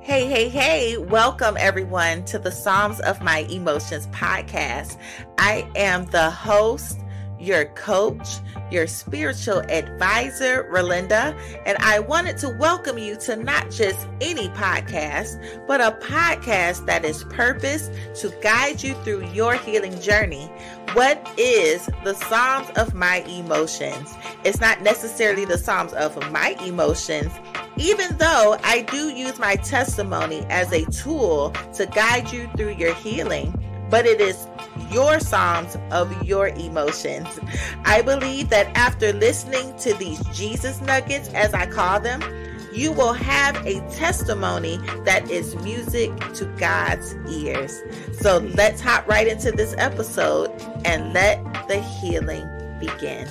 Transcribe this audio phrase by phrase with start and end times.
[0.00, 4.98] Hey, hey, hey, welcome everyone to the Psalms of My Emotions podcast.
[5.38, 7.00] I am the host,
[7.38, 8.38] your coach,
[8.70, 15.66] your spiritual advisor, Ralinda, and I wanted to welcome you to not just any podcast,
[15.66, 20.50] but a podcast that is purposed to guide you through your healing journey.
[20.92, 24.14] What is the Psalms of My Emotions?
[24.44, 27.32] It's not necessarily the Psalms of my emotions,
[27.76, 32.94] even though I do use my testimony as a tool to guide you through your
[32.94, 33.52] healing
[33.94, 34.48] but it is
[34.90, 37.28] your Psalms of your emotions.
[37.84, 42.20] I believe that after listening to these Jesus nuggets, as I call them,
[42.72, 47.82] you will have a testimony that is music to God's ears.
[48.18, 50.50] So let's hop right into this episode
[50.84, 52.48] and let the healing
[52.80, 53.28] begin.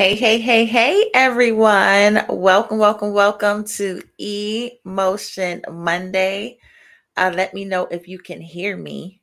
[0.00, 2.24] Hey, hey, hey, hey, everyone.
[2.30, 6.56] Welcome, welcome, welcome to Emotion Monday.
[7.18, 9.20] Uh, let me know if you can hear me.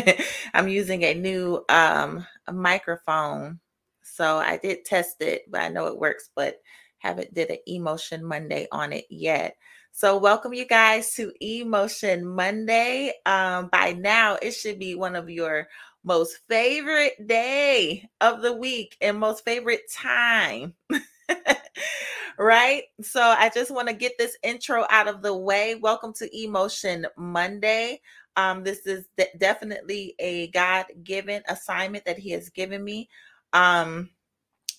[0.54, 3.60] I'm using a new um, microphone.
[4.02, 6.56] So I did test it, but I know it works, but
[6.96, 9.58] haven't did an Emotion Monday on it yet.
[9.96, 13.12] So welcome you guys to Emotion Monday.
[13.26, 15.68] Um, by now, it should be one of your
[16.02, 20.74] most favorite day of the week and most favorite time.
[22.38, 22.82] right?
[23.02, 25.76] So I just want to get this intro out of the way.
[25.76, 28.00] Welcome to Emotion Monday.
[28.36, 33.08] Um, this is de- definitely a God given assignment that He has given me.
[33.52, 34.10] Um,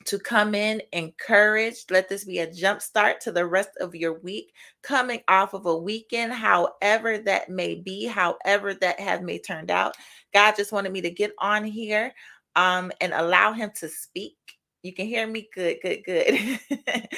[0.05, 1.91] to come in encouraged.
[1.91, 5.65] Let this be a jump start to the rest of your week, coming off of
[5.65, 9.95] a weekend, however that may be, however that have may turned out.
[10.33, 12.13] God just wanted me to get on here
[12.55, 14.37] um, and allow Him to speak.
[14.83, 16.59] You can hear me good, good, good.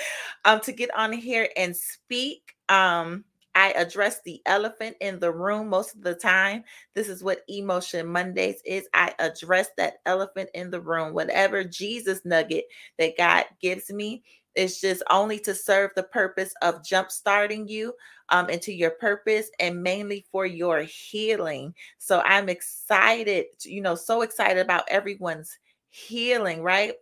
[0.45, 2.53] um, to get on here and speak.
[2.69, 3.25] Um,
[3.57, 6.63] I address the elephant in the room most of the time.
[6.93, 8.87] This is what Emotion Mondays is.
[8.93, 11.15] I address that elephant in the room.
[11.15, 12.65] Whatever Jesus nugget
[12.99, 14.23] that God gives me
[14.53, 17.93] is just only to serve the purpose of jump starting you
[18.29, 21.73] um, into your purpose and mainly for your healing.
[21.97, 25.57] So I'm excited, you know, so excited about everyone's
[25.89, 26.93] healing, right?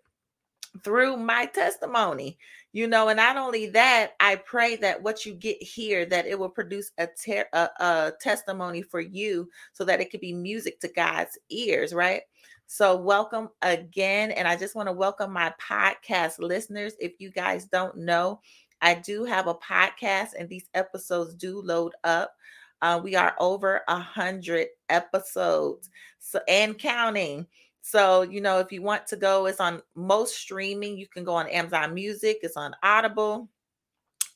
[0.84, 2.38] Through my testimony
[2.76, 6.38] you know and not only that i pray that what you get here that it
[6.38, 10.78] will produce a, ter- a, a testimony for you so that it could be music
[10.82, 12.24] to god's ears right?
[12.68, 16.94] So welcome again and i just want to welcome my podcast listeners.
[17.00, 18.42] If you guys don't know
[18.82, 22.36] i do have a podcast and these episodes do load up.
[22.82, 27.48] Uh, we are over a hundred episodes so and counting
[27.88, 30.98] so, you know, if you want to go, it's on most streaming.
[30.98, 33.48] You can go on Amazon Music, it's on Audible,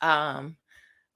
[0.02, 0.56] um,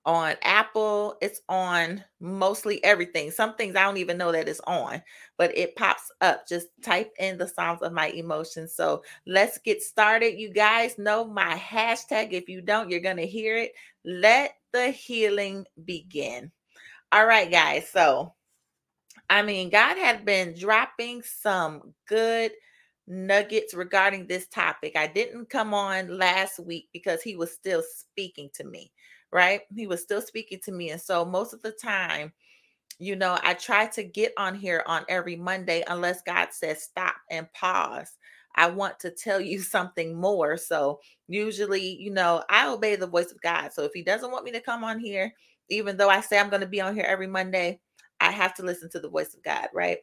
[0.03, 3.29] on Apple, it's on mostly everything.
[3.29, 5.03] Some things I don't even know that it's on,
[5.37, 6.47] but it pops up.
[6.47, 8.73] Just type in the Psalms of my emotions.
[8.73, 10.39] So let's get started.
[10.39, 12.31] You guys know my hashtag.
[12.31, 13.73] If you don't, you're going to hear it.
[14.03, 16.51] Let the healing begin.
[17.11, 17.87] All right, guys.
[17.89, 18.33] So
[19.29, 22.51] I mean, God had been dropping some good
[23.07, 24.95] nuggets regarding this topic.
[24.95, 28.91] I didn't come on last week because he was still speaking to me,
[29.31, 29.61] right?
[29.75, 30.91] He was still speaking to me.
[30.91, 32.31] And so most of the time,
[32.99, 37.15] you know, I try to get on here on every Monday unless God says stop
[37.29, 38.11] and pause.
[38.55, 40.57] I want to tell you something more.
[40.57, 43.73] So usually, you know, I obey the voice of God.
[43.73, 45.33] So if he doesn't want me to come on here,
[45.69, 47.79] even though I say I'm going to be on here every Monday,
[48.23, 49.97] I have to listen to the voice of God, right?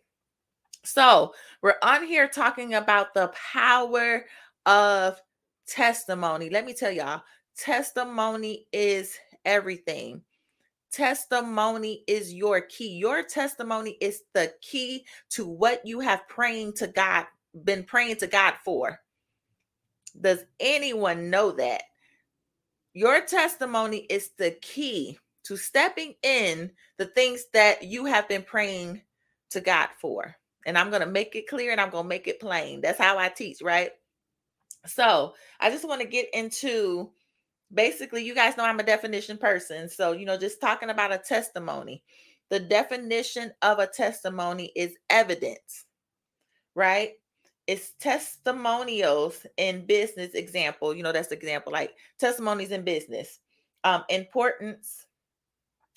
[0.85, 1.33] So,
[1.63, 4.27] we're on here talking about the power
[4.67, 5.21] of
[5.67, 6.51] testimony.
[6.51, 7.23] Let me tell y'all,
[7.57, 10.23] testimony is everything.
[10.93, 12.91] Testimony is your key.
[12.91, 17.27] Your testimony is the key to what you have praying to God,
[17.65, 19.01] been praying to God for.
[20.21, 21.83] Does anyone know that?
[22.93, 25.19] Your testimony is the key
[25.51, 29.03] to stepping in the things that you have been praying
[29.51, 30.37] to God for.
[30.67, 32.81] and I'm going to make it clear and I'm going to make it plain.
[32.81, 33.91] That's how I teach, right?
[34.87, 37.11] So I just want to get into
[37.73, 39.89] basically, you guys know I'm a definition person.
[39.89, 42.03] So, you know, just talking about a testimony.
[42.51, 45.87] The definition of a testimony is evidence,
[46.75, 47.13] right?
[47.67, 50.95] It's testimonials in business example.
[50.95, 53.39] You know, that's example like testimonies in business.
[53.85, 55.07] Um, importance.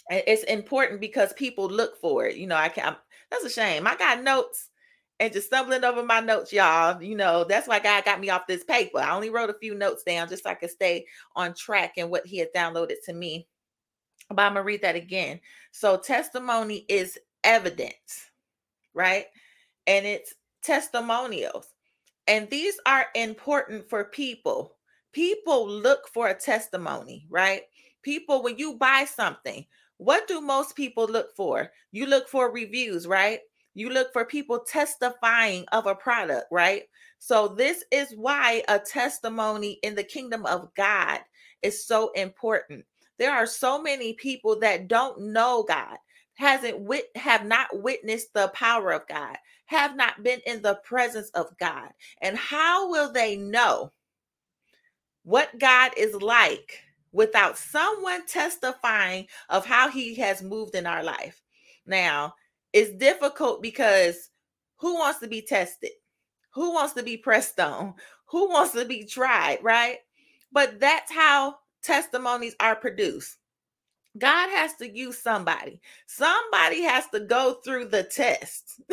[0.10, 2.36] It's important because people look for it.
[2.36, 3.88] You know, I can not that's a shame.
[3.88, 4.70] I got notes
[5.20, 7.02] and just stumbling over my notes, y'all.
[7.02, 9.00] You know, that's why God got me off this paper.
[9.00, 11.06] I only wrote a few notes down just so I could stay
[11.36, 13.48] on track and what He had downloaded to me.
[14.30, 15.40] But I'm gonna read that again.
[15.72, 18.30] So, testimony is evidence,
[18.94, 19.26] right?
[19.88, 21.68] And it's testimonials.
[22.28, 24.76] And these are important for people.
[25.12, 27.64] People look for a testimony, right?
[28.02, 29.66] People, when you buy something,
[29.98, 31.72] what do most people look for?
[31.92, 33.40] You look for reviews, right?
[33.74, 36.84] You look for people testifying of a product, right?
[37.19, 41.19] So, this is why a testimony in the kingdom of God
[41.62, 42.86] is so important.
[43.18, 45.98] There are so many people that don't know God,
[46.36, 51.30] hasn't wit have not witnessed the power of God, have not been in the presence
[51.30, 51.90] of God.
[52.22, 53.92] And how will they know
[55.24, 56.82] what God is like
[57.13, 61.42] without someone testifying of how he has moved in our life.
[61.86, 62.33] Now,
[62.74, 64.30] it's difficult because
[64.77, 65.92] who wants to be tested?
[66.56, 67.94] Who wants to be pressed on?
[68.27, 69.98] Who wants to be tried, right?
[70.51, 73.38] But that's how testimonies are produced.
[74.18, 75.81] God has to use somebody.
[76.06, 78.80] Somebody has to go through the test.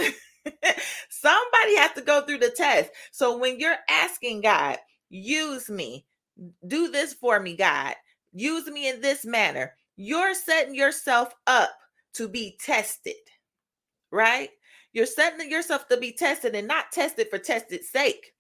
[1.11, 2.91] somebody has to go through the test.
[3.11, 4.79] So when you're asking God,
[5.11, 6.07] use me,
[6.67, 7.95] do this for me, God,
[8.33, 9.75] use me in this manner.
[9.97, 11.71] You're setting yourself up
[12.15, 13.15] to be tested,
[14.11, 14.51] right?
[14.93, 18.33] You're setting yourself to be tested and not tested for tested sake.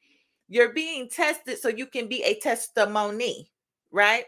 [0.49, 3.51] You're being tested so you can be a testimony,
[3.93, 4.25] right?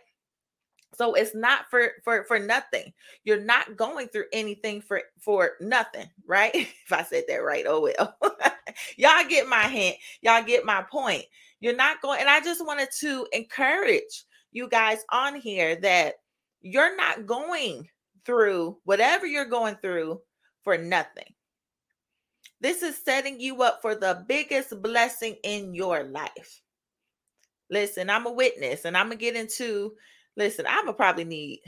[0.94, 2.92] So it's not for for for nothing.
[3.24, 6.54] You're not going through anything for for nothing, right?
[6.54, 8.16] if I said that right, oh well.
[8.96, 9.96] Y'all get my hint.
[10.20, 11.24] Y'all get my point.
[11.60, 16.16] You're not going and I just wanted to encourage you guys on here that
[16.60, 17.88] you're not going
[18.24, 20.20] through whatever you're going through
[20.62, 21.34] for nothing.
[22.60, 26.62] This is setting you up for the biggest blessing in your life.
[27.70, 29.94] Listen, I'm a witness and I'm going to get into
[30.36, 31.60] listen, I'm going to probably need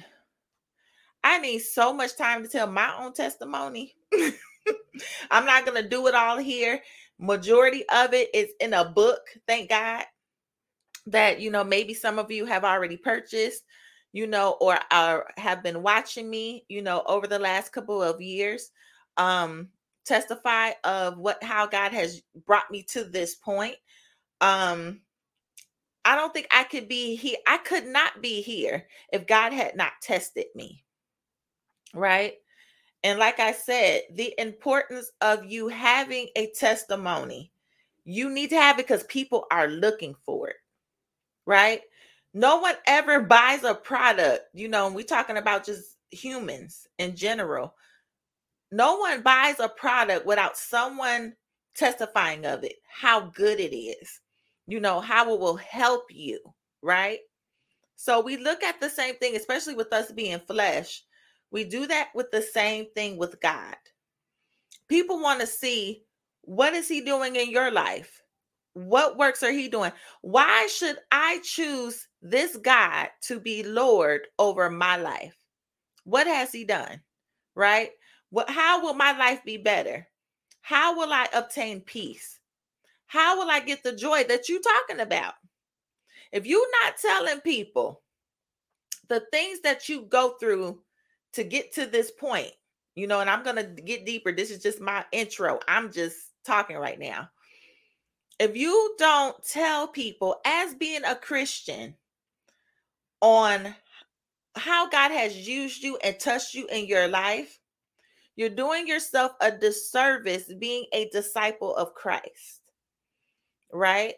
[1.25, 3.95] I need so much time to tell my own testimony.
[5.31, 6.81] I'm not going to do it all here.
[7.19, 10.05] Majority of it is in a book, thank God
[11.07, 13.65] that you know maybe some of you have already purchased
[14.13, 18.21] you know or are have been watching me you know over the last couple of
[18.21, 18.71] years
[19.17, 19.69] um
[20.05, 23.77] testify of what how god has brought me to this point.
[24.41, 25.01] Um
[26.05, 29.77] i don't think i could be here i could not be here if god had
[29.77, 30.85] not tested me.
[31.93, 32.35] Right?
[33.03, 37.51] And like i said the importance of you having a testimony
[38.07, 40.57] you need to have it because people are looking for it
[41.47, 41.81] right?
[42.33, 47.75] No one ever buys a product, you know, we're talking about just humans in general.
[48.73, 51.35] No one buys a product without someone
[51.77, 54.21] testifying of it, how good it is,
[54.67, 56.41] you know, how it will help you,
[56.83, 57.21] right?
[57.97, 61.05] So we look at the same thing, especially with us being flesh.
[61.53, 63.77] We do that with the same thing with God.
[64.89, 66.03] People want to see
[66.43, 68.24] what is he doing in your life?
[68.75, 69.93] What works are he doing?
[70.21, 75.37] Why should I choose this God to be Lord over my life?
[76.05, 77.01] What has he done?
[77.55, 77.91] Right?
[78.31, 80.07] What how will my life be better?
[80.61, 82.41] How will I obtain peace?
[83.07, 85.35] How will I get the joy that you're talking about?
[86.33, 88.03] If you're not telling people
[89.09, 90.81] the things that you go through
[91.35, 92.51] to get to this point,
[92.97, 94.33] you know, and I'm going to get deeper.
[94.33, 95.61] This is just my intro.
[95.69, 97.29] I'm just talking right now
[98.39, 101.95] if you don't tell people as being a Christian
[103.21, 103.75] on
[104.57, 107.59] how God has used you and touched you in your life,
[108.37, 112.61] you're doing yourself a disservice being a disciple of Christ.
[113.73, 114.15] Right?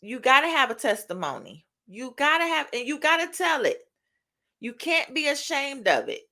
[0.00, 1.66] You got to have a testimony.
[1.86, 3.78] You got to have, and you got to tell it.
[4.60, 6.22] You can't be ashamed of it.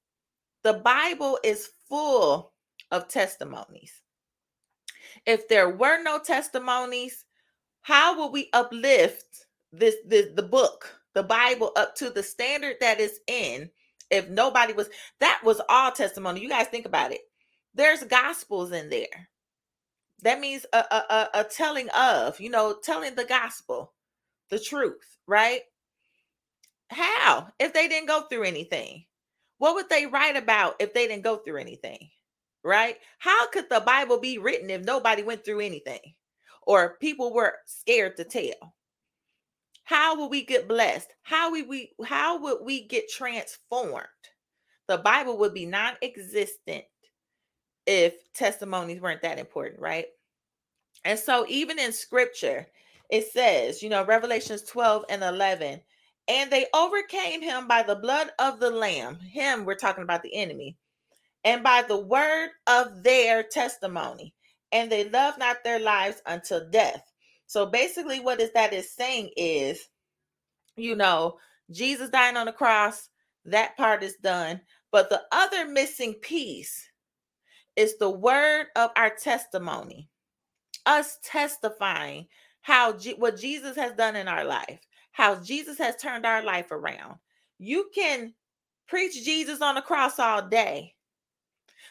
[0.63, 2.53] The Bible is full
[2.91, 3.93] of testimonies.
[5.27, 7.25] If there were no testimonies,
[7.89, 13.01] how will we uplift this, this the book, the Bible up to the standard that
[13.01, 13.71] is in
[14.11, 14.91] if nobody was
[15.21, 16.43] that was all testimony.
[16.43, 17.23] You guys think about it.
[17.73, 19.31] There's gospels in there.
[20.21, 23.95] That means a, a, a, a telling of, you know, telling the gospel,
[24.51, 25.63] the truth, right?
[26.91, 27.49] How?
[27.59, 29.07] If they didn't go through anything,
[29.57, 32.11] what would they write about if they didn't go through anything?
[32.63, 32.97] Right?
[33.19, 36.17] How could the Bible be written if nobody went through anything
[36.69, 38.75] or people were scared to tell?
[39.85, 41.09] How will we get blessed?
[41.23, 44.05] How would we how would we get transformed?
[44.87, 46.85] The Bible would be non-existent
[47.87, 50.07] if testimonies weren't that important, right?
[51.05, 52.67] And so even in scripture,
[53.11, 55.81] it says, you know, Revelations 12 and 11,
[56.29, 59.19] and they overcame him by the blood of the lamb.
[59.21, 60.77] Him, we're talking about the enemy,
[61.45, 64.35] and by the word of their testimony.
[64.73, 67.03] And they love not their lives until death.
[67.47, 69.89] So basically, what is that is saying is,
[70.77, 71.39] you know,
[71.71, 73.09] Jesus dying on the cross,
[73.47, 74.61] that part is done.
[74.93, 76.89] But the other missing piece
[77.77, 80.11] is the word of our testimony,
[80.87, 82.29] us testifying
[82.63, 84.81] how G- what Jesus has done in our life,
[85.13, 87.17] how Jesus has turned our life around.
[87.59, 88.35] You can
[88.89, 90.95] preach Jesus on the cross all day,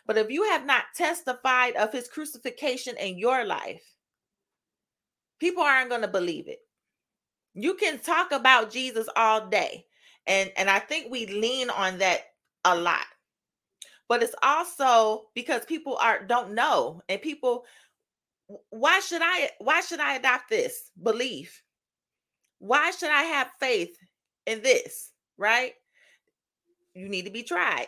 [0.07, 3.83] but if you have not testified of his crucifixion in your life,
[5.39, 6.59] people aren't going to believe it.
[7.53, 9.85] You can talk about Jesus all day.
[10.25, 12.21] And and I think we lean on that
[12.63, 13.05] a lot.
[14.07, 17.65] But it's also because people are don't know and people
[18.69, 21.63] why should I why should I adopt this belief?
[22.59, 23.95] Why should I have faith
[24.45, 25.11] in this?
[25.37, 25.73] Right?
[26.93, 27.87] You need to be tried.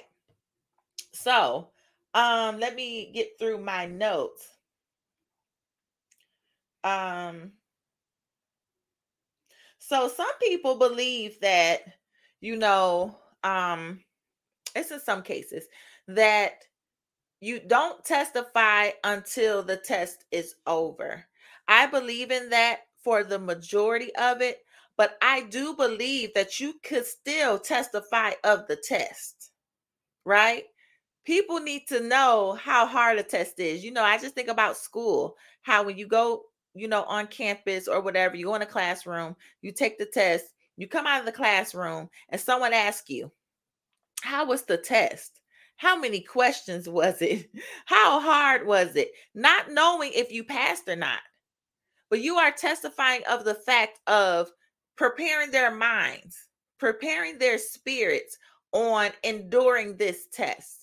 [1.14, 1.70] So,
[2.14, 4.48] um let me get through my notes.
[6.84, 7.54] Um
[9.80, 11.82] so some people believe that
[12.42, 14.02] you know um
[14.76, 15.66] it's in some cases
[16.08, 16.64] that
[17.42, 21.26] you don't testify until the test is over.
[21.68, 24.60] I believe in that for the majority of it,
[24.98, 29.52] but I do believe that you could still testify of the test,
[30.26, 30.66] right?
[31.30, 33.84] People need to know how hard a test is.
[33.84, 37.88] You know, I just think about school, how when you go, you know, on campus
[37.88, 40.46] or whatever, you go in a classroom, you take the test,
[40.76, 43.32] you come out of the classroom, and someone asks you,
[44.22, 45.40] How was the test?
[45.78, 47.48] How many questions was it?
[47.86, 49.12] How hard was it?
[49.36, 51.20] Not knowing if you passed or not.
[52.10, 54.50] But you are testifying of the fact of
[54.98, 56.48] preparing their minds,
[56.80, 58.36] preparing their spirits
[58.72, 60.79] on enduring this test.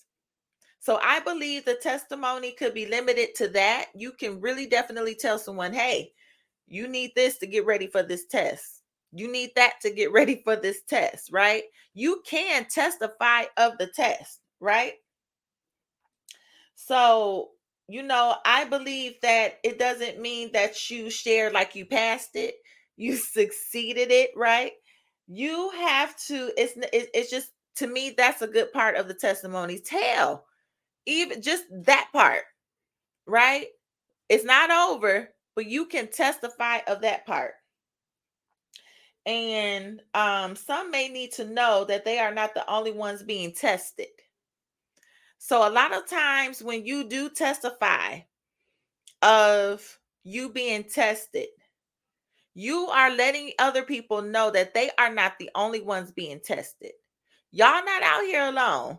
[0.87, 3.87] So I believe the testimony could be limited to that.
[3.93, 6.13] You can really definitely tell someone, hey,
[6.65, 8.83] you need this to get ready for this test.
[9.11, 11.63] You need that to get ready for this test, right?
[11.93, 14.93] You can testify of the test right?
[16.75, 17.49] So,
[17.89, 22.55] you know, I believe that it doesn't mean that you shared like you passed it,
[22.95, 24.71] you succeeded it, right?
[25.27, 26.75] You have to, it's
[27.13, 29.79] it's just to me, that's a good part of the testimony.
[29.79, 30.45] Tell
[31.07, 32.43] even just that part,
[33.25, 33.67] right?
[34.29, 37.53] It's not over, but you can testify of that part.
[39.25, 43.53] And um, some may need to know that they are not the only ones being
[43.53, 44.07] tested.
[45.37, 48.19] So a lot of times when you do testify
[49.21, 51.47] of you being tested,
[52.53, 56.91] you are letting other people know that they are not the only ones being tested.
[57.51, 58.97] Y'all not out here alone.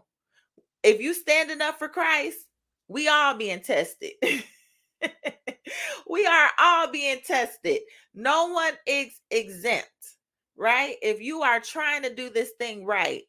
[0.83, 2.39] If you standing up for Christ,
[2.89, 4.13] we all being tested.
[6.09, 7.81] we are all being tested.
[8.15, 9.89] No one is exempt,
[10.57, 10.97] right?
[11.03, 13.23] If you are trying to do this thing right,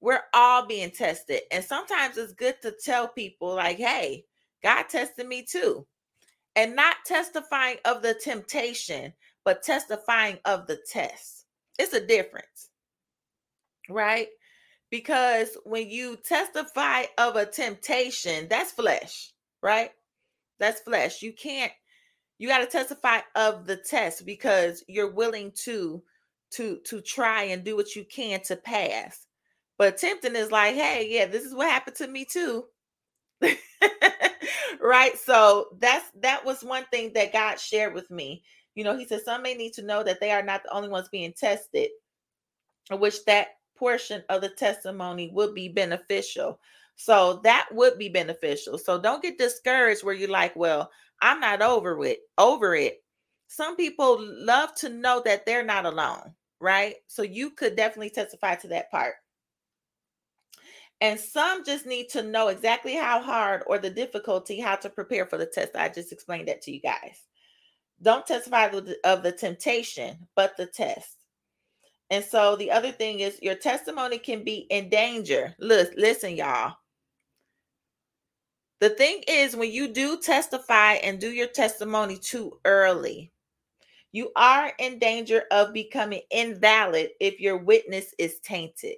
[0.00, 1.42] we're all being tested.
[1.50, 4.24] And sometimes it's good to tell people, like, hey,
[4.62, 5.86] God tested me too.
[6.56, 9.12] And not testifying of the temptation,
[9.44, 11.46] but testifying of the test.
[11.78, 12.70] It's a difference,
[13.88, 14.28] right?
[14.92, 19.32] Because when you testify of a temptation, that's flesh,
[19.64, 19.90] right?
[20.60, 21.22] That's flesh.
[21.22, 21.72] You can't,
[22.38, 26.04] you got to testify of the test because you're willing to
[26.52, 29.26] to to try and do what you can to pass
[29.78, 32.66] but tempting is like, hey, yeah, this is what happened to me too.
[34.80, 35.18] right.
[35.18, 38.44] So that's that was one thing that God shared with me.
[38.76, 40.88] You know, he said some may need to know that they are not the only
[40.88, 41.88] ones being tested,
[42.92, 43.48] which that
[43.82, 46.60] portion of the testimony would be beneficial.
[46.94, 48.78] So that would be beneficial.
[48.78, 50.88] So don't get discouraged where you're like, well,
[51.20, 53.02] I'm not over it, over it.
[53.48, 56.94] Some people love to know that they're not alone, right?
[57.08, 59.14] So you could definitely testify to that part.
[61.00, 65.26] And some just need to know exactly how hard or the difficulty, how to prepare
[65.26, 65.74] for the test.
[65.74, 67.18] I just explained that to you guys.
[68.00, 71.16] Don't testify of the temptation, but the test.
[72.12, 75.56] And so the other thing is your testimony can be in danger.
[75.58, 76.74] Listen, listen, y'all.
[78.80, 83.32] The thing is, when you do testify and do your testimony too early,
[84.12, 88.96] you are in danger of becoming invalid if your witness is tainted.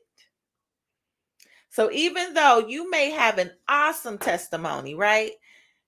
[1.70, 5.30] So even though you may have an awesome testimony, right?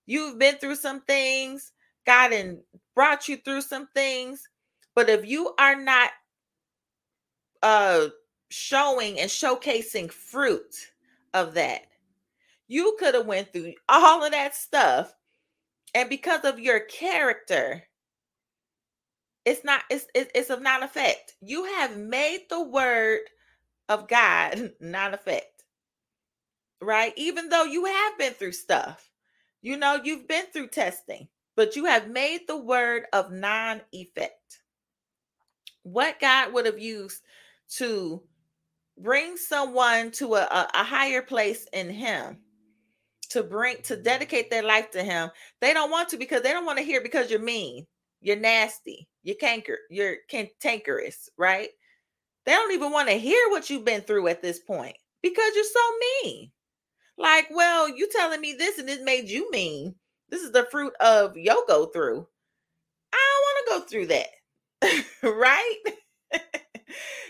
[0.06, 1.72] You've been through some things,
[2.06, 2.58] God and
[2.94, 4.48] brought you through some things,
[4.94, 6.12] but if you are not
[7.66, 8.08] uh
[8.50, 10.76] showing and showcasing fruit
[11.34, 11.82] of that,
[12.68, 15.14] you could have went through all of that stuff
[15.94, 17.82] and because of your character
[19.44, 23.20] it's not it's it's of non effect you have made the word
[23.88, 25.52] of god non effect
[26.82, 27.14] right?
[27.18, 29.10] Even though you have been through stuff,
[29.62, 34.60] you know, you've been through testing, but you have made the word of non effect.
[35.84, 37.22] What God would have used
[37.68, 38.22] to
[38.98, 42.38] bring someone to a, a, higher place in Him
[43.30, 45.28] to bring to dedicate their life to him
[45.60, 47.84] they don't want to because they don't want to hear because you're mean
[48.20, 51.70] you're nasty you're canker you're cantankerous right
[52.44, 55.64] they don't even want to hear what you've been through at this point because you're
[55.64, 55.80] so
[56.22, 56.52] mean
[57.18, 59.94] like, well, you telling me this and it made you mean.
[60.28, 62.26] This is the fruit of your go through.
[63.12, 64.28] I don't want to go through that.
[65.22, 65.76] right?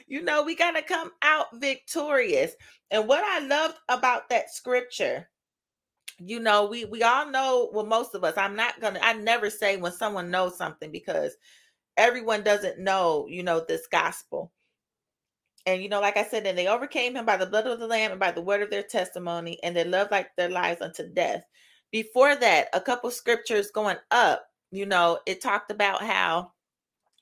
[0.06, 2.52] you know, we got to come out victorious.
[2.90, 5.28] And what I loved about that scripture,
[6.18, 9.50] you know, we we all know, well, most of us, I'm not gonna, I never
[9.50, 11.36] say when someone knows something because
[11.96, 14.52] everyone doesn't know, you know, this gospel.
[15.66, 17.86] And you know, like I said, and they overcame him by the blood of the
[17.88, 21.08] Lamb and by the word of their testimony, and they loved like their lives unto
[21.12, 21.44] death.
[21.90, 26.52] Before that, a couple scriptures going up, you know, it talked about how,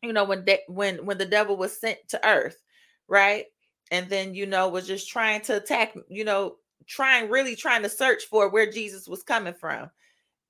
[0.03, 2.62] you know, when de- when when the devil was sent to earth,
[3.08, 3.47] right?
[3.90, 7.88] And then you know was just trying to attack, you know, trying really trying to
[7.88, 9.90] search for where Jesus was coming from.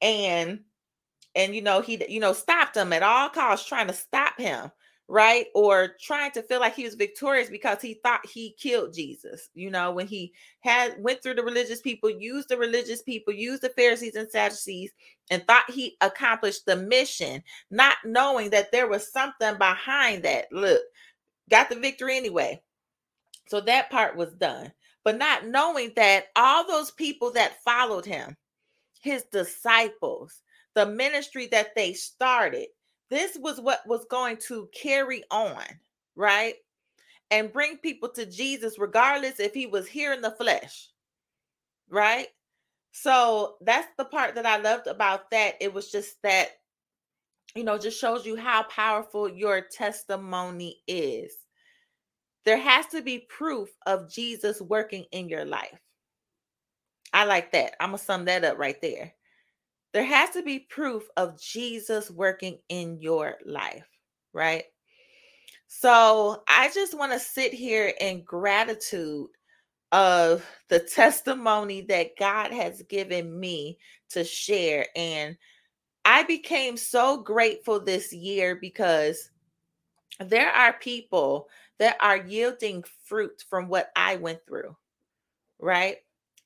[0.02, 0.60] And
[1.34, 4.70] and you know, he you know stopped him at all costs, trying to stop him
[5.08, 9.50] right or trying to feel like he was victorious because he thought he killed jesus
[9.52, 13.60] you know when he had went through the religious people used the religious people used
[13.60, 14.92] the pharisees and sadducees
[15.30, 20.80] and thought he accomplished the mission not knowing that there was something behind that look
[21.50, 22.60] got the victory anyway
[23.48, 24.72] so that part was done
[25.04, 28.36] but not knowing that all those people that followed him
[29.00, 30.42] his disciples
[30.74, 32.66] the ministry that they started
[33.10, 35.62] this was what was going to carry on,
[36.16, 36.54] right?
[37.30, 40.90] And bring people to Jesus, regardless if he was here in the flesh,
[41.88, 42.28] right?
[42.92, 45.54] So that's the part that I loved about that.
[45.60, 46.48] It was just that,
[47.54, 51.32] you know, just shows you how powerful your testimony is.
[52.44, 55.80] There has to be proof of Jesus working in your life.
[57.12, 57.74] I like that.
[57.80, 59.14] I'm going to sum that up right there.
[59.92, 63.86] There has to be proof of Jesus working in your life,
[64.32, 64.64] right?
[65.68, 69.28] So I just want to sit here in gratitude
[69.92, 73.78] of the testimony that God has given me
[74.10, 74.86] to share.
[74.96, 75.36] And
[76.04, 79.30] I became so grateful this year because
[80.20, 84.76] there are people that are yielding fruit from what I went through,
[85.58, 85.96] right?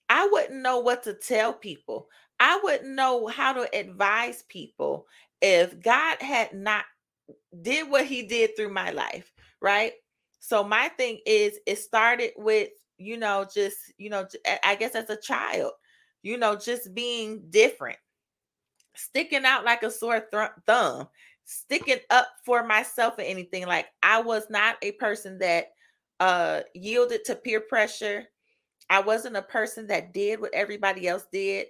[0.08, 2.08] I wouldn't know what to tell people.
[2.40, 5.06] I wouldn't know how to advise people
[5.42, 6.84] if God had not
[7.62, 9.92] did what he did through my life, right?
[10.40, 14.26] So my thing is it started with, you know, just, you know,
[14.64, 15.72] I guess as a child,
[16.22, 17.98] you know, just being different.
[18.98, 21.08] Sticking out like a sore th- thumb,
[21.44, 25.68] sticking up for myself or anything like I was not a person that
[26.20, 28.24] uh yielded to peer pressure.
[28.90, 31.66] I wasn't a person that did what everybody else did.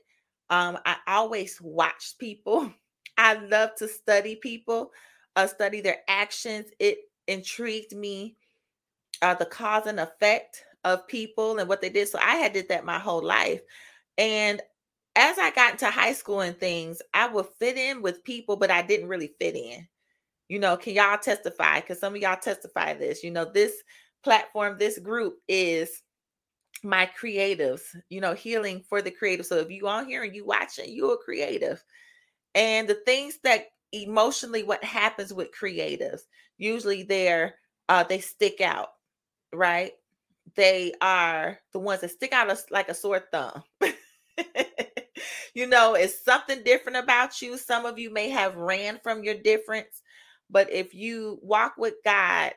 [0.49, 2.73] Um, I always watched people.
[3.19, 4.93] I love to study people,
[5.37, 6.67] uh, study their actions.
[6.79, 8.37] It intrigued me,
[9.21, 12.09] uh, the cause and effect of people and what they did.
[12.09, 13.61] So I had did that my whole life.
[14.17, 14.62] And
[15.18, 18.70] as I got into high school and things, I would fit in with people, but
[18.70, 19.87] I didn't really fit in.
[20.48, 21.81] You know, can y'all testify?
[21.81, 23.24] Because some of y'all testify this.
[23.24, 23.74] You know, this
[24.24, 26.02] platform, this group is
[26.85, 29.46] my creatives, you know, healing for the creative.
[29.46, 31.83] So if you on here and you watching, you're a creative.
[32.54, 36.22] And the things that emotionally what happens with creatives,
[36.59, 37.57] usually they're
[37.88, 38.90] uh they stick out,
[39.52, 39.92] right?
[40.57, 43.62] they are the ones that stick out like a sore thumb.
[45.55, 47.57] you know, it's something different about you.
[47.57, 50.03] Some of you may have ran from your difference,
[50.51, 52.53] but if you walk with God,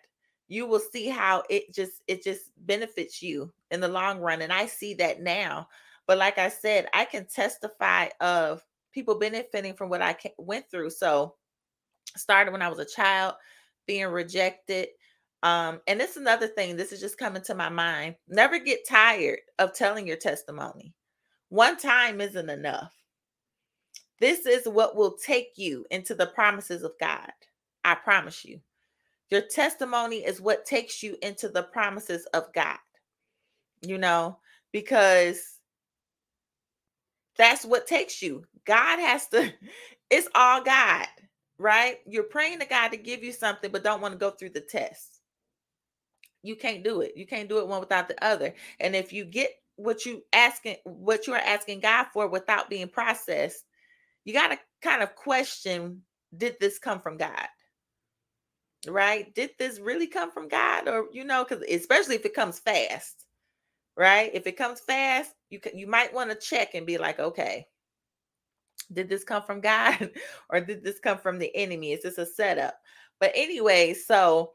[0.48, 4.52] you will see how it just it just benefits you in the long run and
[4.52, 5.68] I see that now.
[6.08, 10.90] But like I said, I can testify of people benefiting from what I went through.
[10.90, 11.36] So
[12.18, 13.36] started when I was a child
[13.88, 14.90] being rejected
[15.44, 18.16] um, and this is another thing, this is just coming to my mind.
[18.28, 20.94] Never get tired of telling your testimony.
[21.52, 22.94] One time isn't enough.
[24.22, 27.30] This is what will take you into the promises of God.
[27.84, 28.62] I promise you.
[29.30, 32.78] Your testimony is what takes you into the promises of God.
[33.82, 34.38] You know,
[34.72, 35.58] because
[37.38, 38.46] that's what takes you.
[38.66, 39.52] God has to,
[40.10, 41.08] it's all God,
[41.58, 41.98] right?
[42.08, 44.62] You're praying to God to give you something, but don't want to go through the
[44.62, 45.22] test
[46.44, 47.14] you can't do it.
[47.16, 48.54] You can't do it one without the other.
[48.80, 52.88] And if you get what you asking what you are asking God for without being
[52.88, 53.64] processed,
[54.26, 56.02] you got to kind of question
[56.36, 57.48] did this come from God?
[58.88, 59.34] Right?
[59.36, 63.26] Did this really come from God or you know cuz especially if it comes fast.
[63.98, 64.32] Right?
[64.34, 67.68] If it comes fast, you can, you might want to check and be like, "Okay,
[68.92, 70.12] did this come from God
[70.50, 71.92] or did this come from the enemy?
[71.92, 72.76] Is this a setup?"
[73.20, 74.54] But anyway, so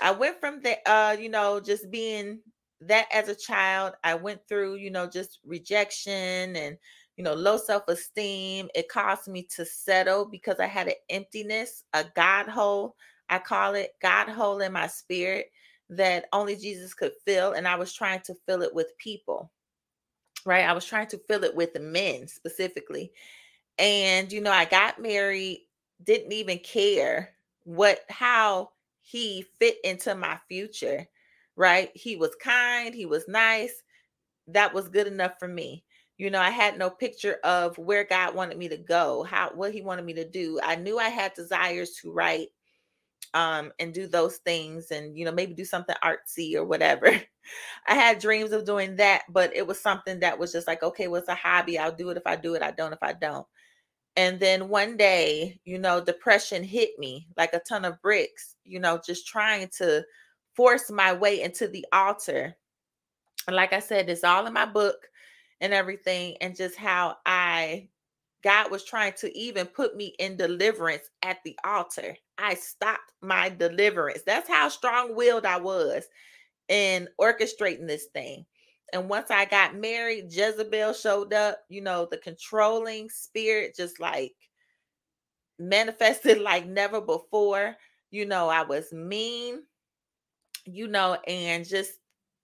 [0.00, 2.40] I went from the uh, you know, just being
[2.82, 6.76] that as a child, I went through, you know, just rejection and
[7.16, 8.68] you know, low self-esteem.
[8.74, 12.96] It caused me to settle because I had an emptiness, a God hole.
[13.30, 15.50] I call it God hole in my spirit
[15.88, 17.52] that only Jesus could fill.
[17.52, 19.50] And I was trying to fill it with people.
[20.44, 20.64] Right.
[20.64, 23.12] I was trying to fill it with men specifically.
[23.78, 25.66] And, you know, I got married,
[26.04, 27.30] didn't even care
[27.64, 31.06] what how he fit into my future,
[31.56, 31.90] right?
[31.94, 33.82] He was kind, he was nice.
[34.48, 35.84] That was good enough for me.
[36.18, 39.72] You know, I had no picture of where God wanted me to go, how what
[39.72, 40.60] he wanted me to do.
[40.62, 42.48] I knew I had desires to write
[43.34, 47.08] um and do those things and you know maybe do something artsy or whatever.
[47.86, 51.08] I had dreams of doing that, but it was something that was just like, okay,
[51.08, 51.78] what's well, a hobby?
[51.78, 53.46] I'll do it if I do it, I don't if I don't.
[54.16, 58.80] And then one day, you know, depression hit me like a ton of bricks, you
[58.80, 60.04] know, just trying to
[60.56, 62.56] force my way into the altar.
[63.46, 64.96] And like I said, it's all in my book
[65.60, 67.88] and everything, and just how I,
[68.42, 72.16] God was trying to even put me in deliverance at the altar.
[72.38, 74.22] I stopped my deliverance.
[74.26, 76.04] That's how strong willed I was
[76.68, 78.44] in orchestrating this thing.
[78.92, 84.34] And once I got married, Jezebel showed up, you know, the controlling spirit just like
[85.58, 87.76] manifested like never before.
[88.10, 89.62] You know, I was mean,
[90.66, 91.92] you know, and just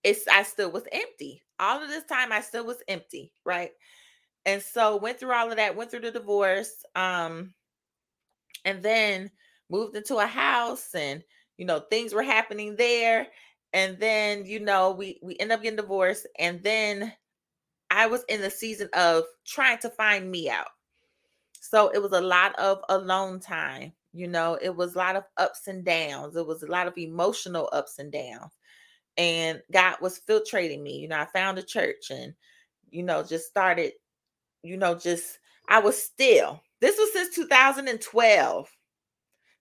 [0.05, 1.43] it's I still was empty.
[1.61, 3.71] All of this time I still was empty, right?
[4.47, 7.55] And so went through all of that, went through the divorce, um,
[8.65, 9.31] and then
[9.71, 11.23] moved into a house and
[11.59, 13.29] you know, things were happening there
[13.73, 17.13] and then you know we we end up getting divorced and then
[17.91, 20.69] i was in the season of trying to find me out
[21.61, 25.25] so it was a lot of alone time you know it was a lot of
[25.37, 28.53] ups and downs it was a lot of emotional ups and downs
[29.17, 32.35] and god was filtrating me you know i found a church and
[32.91, 33.93] you know just started
[34.63, 38.69] you know just i was still this was since 2012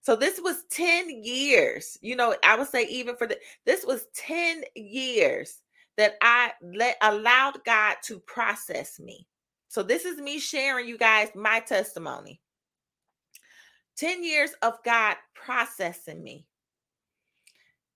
[0.02, 1.98] so this was 10 years.
[2.02, 5.60] You know, I would say even for the this was 10 years
[5.98, 9.28] that I let allowed God to process me.
[9.68, 12.42] So this is me sharing you guys my testimony.
[14.02, 16.48] 10 years of God processing me.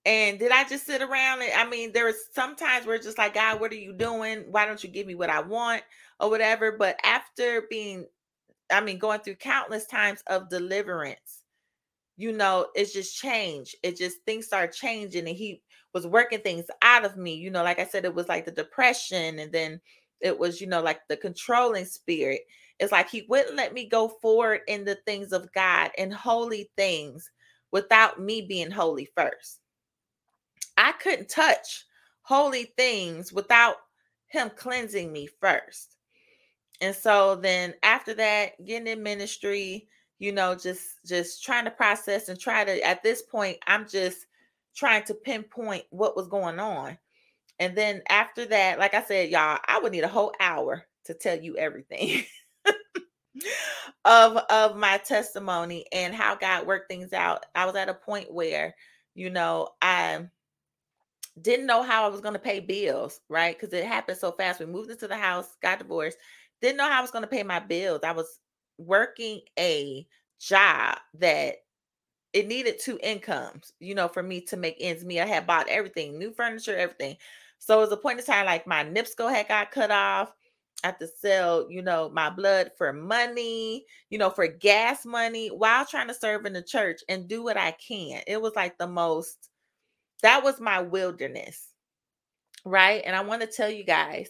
[0.06, 1.42] And did I just sit around?
[1.42, 4.46] And, I mean, there was sometimes where it's just like, God, what are you doing?
[4.52, 5.82] Why don't you give me what I want
[6.20, 6.78] or whatever?
[6.78, 8.06] But after being,
[8.72, 11.42] I mean, going through countless times of deliverance,
[12.18, 13.76] you know, it's just changed.
[13.82, 17.34] It just things start changing, and he was working things out of me.
[17.34, 19.82] You know, like I said, it was like the depression, and then
[20.22, 22.42] it was, you know, like the controlling spirit.
[22.80, 26.70] It's like he wouldn't let me go forward in the things of God and holy
[26.76, 27.30] things
[27.72, 29.60] without me being holy first.
[30.78, 31.86] I couldn't touch
[32.22, 33.78] holy things without
[34.28, 35.96] him cleansing me first.
[36.82, 39.88] And so then after that, getting in ministry,
[40.20, 44.26] you know just just trying to process and try to at this point i'm just
[44.76, 46.98] trying to pinpoint what was going on
[47.60, 51.14] and then after that like i said y'all i would need a whole hour to
[51.14, 52.24] tell you everything
[54.06, 58.32] of of my testimony and how god worked things out i was at a point
[58.34, 58.76] where
[59.16, 60.20] you know i
[61.42, 63.58] Didn't know how I was going to pay bills, right?
[63.60, 64.60] Because it happened so fast.
[64.62, 66.18] We moved into the house, got divorced,
[66.62, 68.02] didn't know how I was going to pay my bills.
[68.04, 68.40] I was
[68.78, 70.08] working a
[70.40, 71.56] job that
[72.34, 75.22] it needed two incomes, you know, for me to make ends meet.
[75.22, 77.18] I had bought everything, new furniture, everything.
[77.60, 80.34] So it was a point in time like my NIPSCO had got cut off.
[80.84, 85.48] I had to sell, you know, my blood for money, you know, for gas money
[85.48, 88.22] while trying to serve in the church and do what I can.
[88.28, 89.50] It was like the most,
[90.22, 91.70] that was my wilderness.
[92.66, 93.02] Right.
[93.06, 94.30] And I want to tell you guys,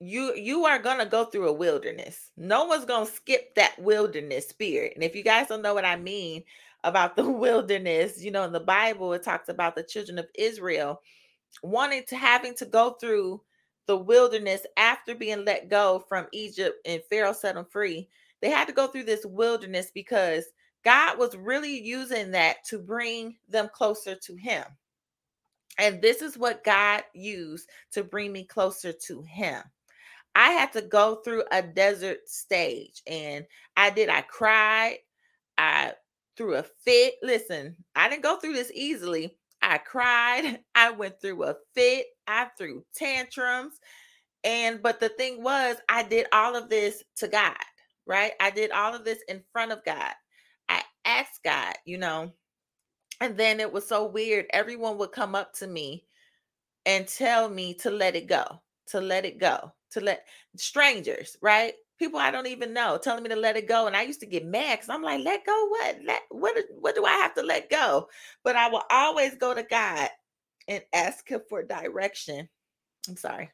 [0.00, 2.30] you you are going to go through a wilderness.
[2.36, 4.92] No one's going to skip that wilderness spirit.
[4.94, 6.42] And if you guys don't know what I mean
[6.84, 11.00] about the wilderness, you know, in the Bible it talks about the children of Israel
[11.62, 13.42] wanting to having to go through
[13.90, 18.08] the wilderness after being let go from Egypt and Pharaoh set them free.
[18.40, 20.44] They had to go through this wilderness because
[20.84, 24.62] God was really using that to bring them closer to him.
[25.76, 29.60] And this is what God used to bring me closer to him.
[30.36, 33.44] I had to go through a desert stage and
[33.76, 34.08] I did.
[34.08, 34.98] I cried.
[35.58, 35.94] I
[36.36, 37.14] threw a fit.
[37.24, 39.36] Listen, I didn't go through this easily.
[39.62, 40.60] I cried.
[40.74, 42.06] I went through a fit.
[42.26, 43.74] I threw tantrums.
[44.44, 47.56] And but the thing was, I did all of this to God,
[48.06, 48.32] right?
[48.40, 50.12] I did all of this in front of God.
[50.68, 52.32] I asked God, you know.
[53.20, 54.46] And then it was so weird.
[54.52, 56.06] Everyone would come up to me
[56.86, 58.44] and tell me to let it go,
[58.88, 61.74] to let it go to let strangers, right?
[62.00, 63.86] People I don't even know telling me to let it go.
[63.86, 65.98] And I used to get mad because I'm like, let go what?
[66.06, 68.08] Let what what do I have to let go?
[68.44, 70.10] But I will always go to God
[70.68, 72.48] and ask him for direction.
[73.08, 73.50] I'm sorry.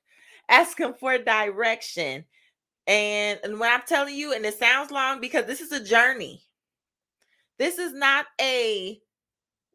[0.48, 2.24] Ask him for direction.
[2.88, 6.42] And, and when I'm telling you, and it sounds long because this is a journey.
[7.58, 9.00] This is not a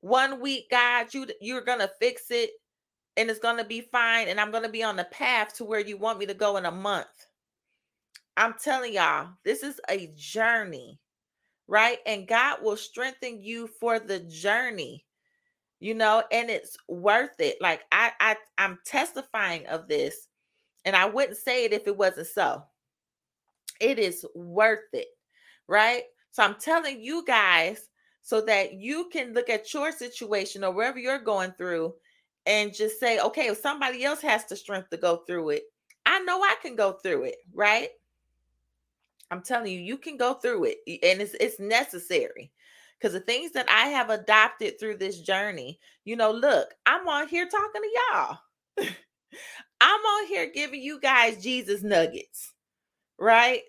[0.01, 2.51] one week, God, you you're gonna fix it
[3.17, 5.97] and it's to be fine and I'm to be on the path to where you
[5.97, 7.27] want me to go in a month.
[8.41, 10.99] I'm telling y'all, this is a journey,
[11.67, 11.99] right?
[12.08, 15.06] And God will strengthen you for the journey.
[15.80, 17.58] You know, and it's worth it.
[17.62, 20.27] Like I I I'm testifying of this
[20.86, 22.63] and I wouldn't say it if it wasn't so.
[23.80, 25.08] It is worth it,
[25.67, 26.04] right?
[26.32, 27.89] So I'm telling you guys
[28.23, 31.93] so that you can look at your situation or wherever you're going through
[32.47, 35.63] and just say, okay, if somebody else has the strength to go through it,
[36.08, 37.89] I know I can go through it, right?
[39.32, 42.52] I'm telling you, you can go through it, and it's it's necessary.
[43.00, 47.28] Because the things that I have adopted through this journey, you know, look, I'm on
[47.30, 48.39] here talking to y'all.
[49.82, 52.54] I'm on here giving you guys Jesus nuggets,
[53.20, 53.62] right?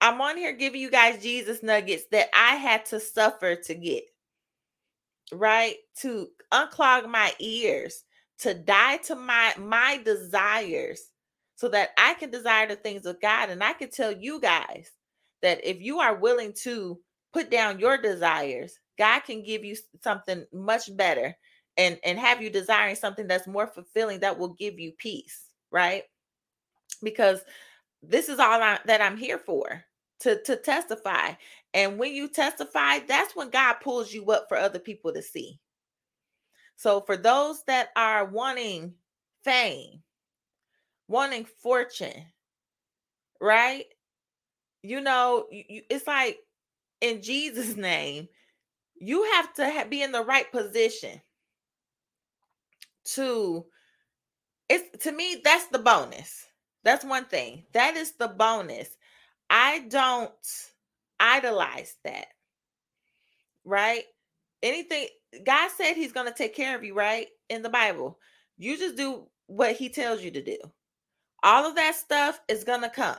[0.00, 4.04] I'm on here giving you guys Jesus nuggets that I had to suffer to get
[5.32, 5.76] right?
[6.02, 8.04] To unclog my ears,
[8.38, 11.09] to die to my my desires
[11.60, 14.92] so that I can desire the things of God and I can tell you guys
[15.42, 16.98] that if you are willing to
[17.34, 21.36] put down your desires, God can give you something much better
[21.76, 26.04] and and have you desiring something that's more fulfilling that will give you peace, right?
[27.02, 27.42] Because
[28.02, 29.84] this is all I, that I'm here for
[30.20, 31.32] to to testify
[31.74, 35.60] and when you testify, that's when God pulls you up for other people to see.
[36.76, 38.94] So for those that are wanting
[39.44, 40.02] fame,
[41.10, 42.24] wanting fortune,
[43.40, 43.84] right?
[44.82, 46.38] You know, you, it's like
[47.00, 48.28] in Jesus' name,
[48.94, 51.20] you have to have, be in the right position
[53.04, 53.66] to
[54.68, 56.46] it's to me that's the bonus.
[56.84, 57.64] That's one thing.
[57.72, 58.88] That is the bonus.
[59.50, 60.30] I don't
[61.18, 62.26] idolize that.
[63.64, 64.04] Right?
[64.62, 65.08] Anything
[65.44, 67.26] God said he's going to take care of you, right?
[67.48, 68.18] In the Bible.
[68.58, 70.56] You just do what he tells you to do.
[71.42, 73.16] All of that stuff is going to come.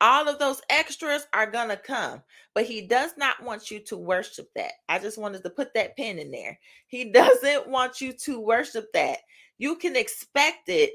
[0.00, 2.22] All of those extras are going to come,
[2.54, 4.72] but he does not want you to worship that.
[4.88, 6.58] I just wanted to put that pin in there.
[6.86, 9.18] He doesn't want you to worship that.
[9.58, 10.92] You can expect it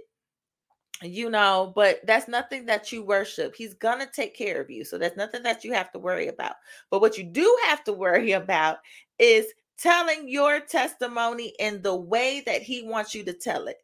[1.02, 3.56] you know, but that's nothing that you worship.
[3.56, 4.84] He's going to take care of you.
[4.84, 6.56] So that's nothing that you have to worry about.
[6.90, 8.78] But what you do have to worry about
[9.18, 9.46] is
[9.78, 13.78] telling your testimony in the way that he wants you to tell it.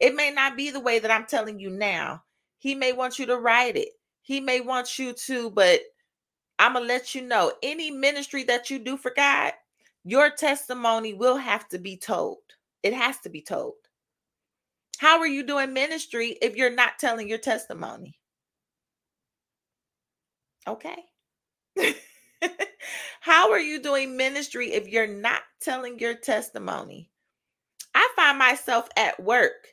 [0.00, 2.22] It may not be the way that I'm telling you now.
[2.58, 3.90] He may want you to write it.
[4.22, 5.80] He may want you to, but
[6.58, 9.52] I'm going to let you know any ministry that you do for God,
[10.04, 12.38] your testimony will have to be told.
[12.82, 13.74] It has to be told.
[14.98, 18.18] How are you doing ministry if you're not telling your testimony?
[20.66, 21.04] Okay.
[23.20, 27.10] How are you doing ministry if you're not telling your testimony?
[27.94, 29.68] I find myself at work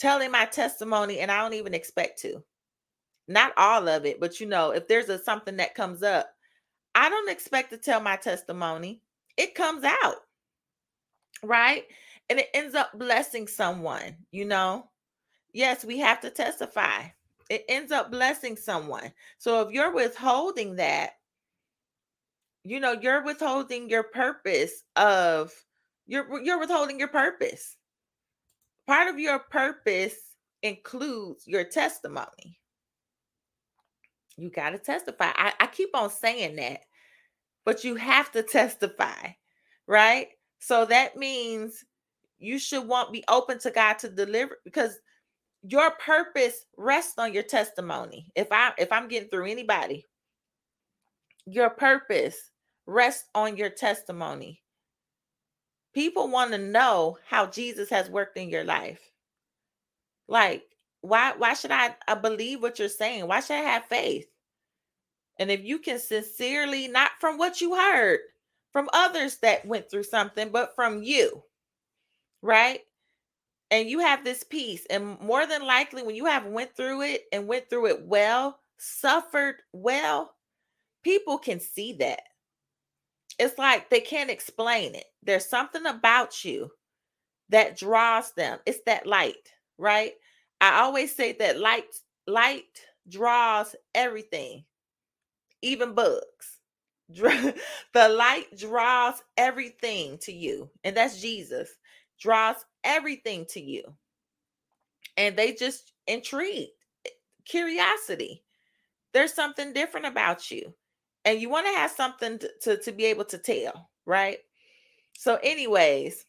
[0.00, 2.42] telling my testimony and I don't even expect to.
[3.28, 6.30] Not all of it, but you know, if there's a something that comes up,
[6.94, 9.02] I don't expect to tell my testimony.
[9.36, 10.16] It comes out.
[11.44, 11.84] Right?
[12.28, 14.88] And it ends up blessing someone, you know.
[15.52, 17.02] Yes, we have to testify.
[17.48, 19.12] It ends up blessing someone.
[19.38, 21.10] So if you're withholding that,
[22.64, 25.52] you know, you're withholding your purpose of
[26.06, 27.76] you're you're withholding your purpose.
[28.90, 30.16] Part of your purpose
[30.64, 32.58] includes your testimony.
[34.36, 35.30] You got to testify.
[35.36, 36.80] I, I keep on saying that,
[37.64, 39.28] but you have to testify,
[39.86, 40.26] right?
[40.58, 41.84] So that means
[42.40, 44.98] you should want be open to God to deliver because
[45.62, 48.26] your purpose rests on your testimony.
[48.34, 50.04] If I if I'm getting through anybody,
[51.46, 52.50] your purpose
[52.86, 54.60] rests on your testimony.
[55.92, 59.00] People want to know how Jesus has worked in your life.
[60.28, 60.64] Like,
[61.00, 63.26] why why should I, I believe what you're saying?
[63.26, 64.26] Why should I have faith?
[65.38, 68.20] And if you can sincerely, not from what you heard
[68.72, 71.42] from others that went through something, but from you,
[72.42, 72.80] right?
[73.70, 74.86] And you have this peace.
[74.90, 78.60] And more than likely, when you have went through it and went through it well,
[78.78, 80.34] suffered well,
[81.02, 82.20] people can see that
[83.40, 85.06] it's like they can't explain it.
[85.22, 86.70] There's something about you
[87.48, 88.58] that draws them.
[88.66, 89.48] It's that light,
[89.78, 90.12] right?
[90.60, 91.86] I always say that light
[92.26, 94.64] light draws everything,
[95.62, 96.58] even bugs.
[97.08, 97.54] the
[97.94, 101.70] light draws everything to you, and that's Jesus.
[102.20, 103.82] Draws everything to you.
[105.16, 106.72] And they just intrigued,
[107.06, 107.10] eh,
[107.46, 108.44] curiosity.
[109.14, 110.74] There's something different about you
[111.24, 114.38] and you want to have something to, to, to be able to tell, right?
[115.16, 116.24] So, anyways,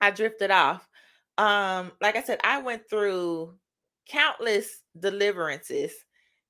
[0.00, 0.88] I drifted off.
[1.36, 3.54] Um, like I said, I went through
[4.08, 5.92] countless deliverances,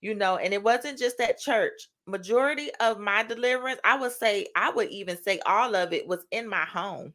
[0.01, 1.88] you know, and it wasn't just at church.
[2.07, 6.25] Majority of my deliverance, I would say, I would even say all of it was
[6.31, 7.12] in my home,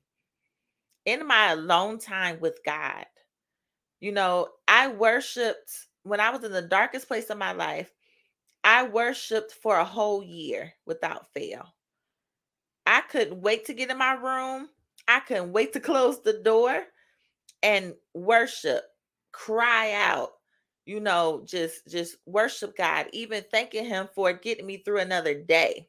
[1.06, 3.06] in my alone time with God.
[4.02, 5.72] You know, I worshiped
[6.04, 7.92] when I was in the darkest place of my life.
[8.64, 11.74] I worshiped for a whole year without fail.
[12.86, 14.70] I couldn't wait to get in my room.
[15.08, 16.84] I couldn't wait to close the door
[17.62, 18.84] and worship,
[19.32, 20.32] cry out,
[20.86, 25.88] you know, just just worship God, even thanking him for getting me through another day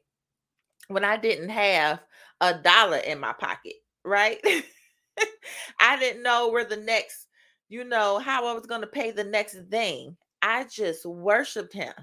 [0.87, 1.99] when I didn't have
[2.41, 4.39] a dollar in my pocket, right?
[5.79, 7.27] I didn't know where the next,
[7.69, 10.15] you know, how I was going to pay the next thing.
[10.41, 11.93] I just worshiped him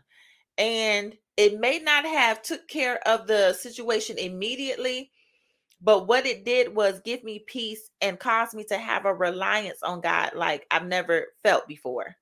[0.58, 5.10] and it may not have took care of the situation immediately
[5.84, 9.82] but what it did was give me peace and cause me to have a reliance
[9.82, 12.14] on god like i've never felt before.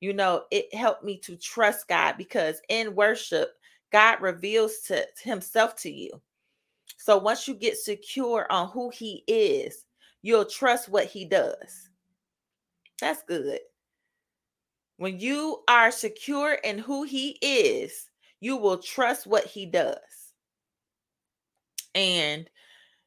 [0.00, 3.50] You know it helped me to trust god because in worship
[3.92, 6.10] god reveals to himself to you.
[6.98, 9.86] So once you get secure on who he is
[10.22, 11.88] you'll trust what he does.
[13.00, 13.60] That's good
[15.00, 18.10] when you are secure in who he is,
[18.40, 19.96] you will trust what he does.
[21.94, 22.50] And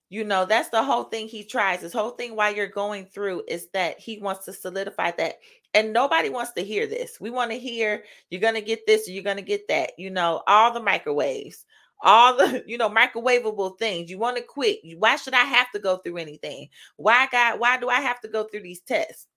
[0.10, 1.82] you know, that's the whole thing he tries.
[1.82, 5.36] This whole thing while you're going through is that he wants to solidify that.
[5.76, 7.22] And nobody wants to hear this.
[7.22, 9.92] We want to hear you're going to get this or you're going to get that.
[9.96, 11.64] You know, all the microwaves,
[12.02, 14.10] all the, you know, microwavable things.
[14.10, 14.80] You want to quit.
[14.98, 16.70] Why should I have to go through anything?
[16.96, 19.28] Why God, why do I have to go through these tests?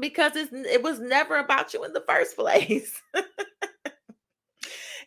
[0.00, 3.00] Because it was never about you in the first place.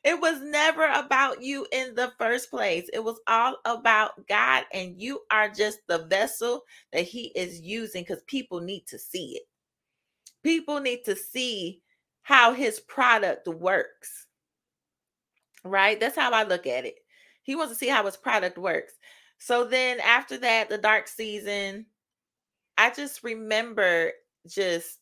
[0.04, 2.90] it was never about you in the first place.
[2.94, 8.04] It was all about God, and you are just the vessel that He is using
[8.04, 9.44] because people need to see it.
[10.44, 11.82] People need to see
[12.24, 14.28] how His product works.
[15.64, 16.00] Right?
[16.00, 16.96] That's how I look at it.
[17.44, 18.94] He wants to see how His product works.
[19.38, 21.86] So then, after that, the dark season,
[22.78, 24.12] I just remember
[24.48, 25.00] just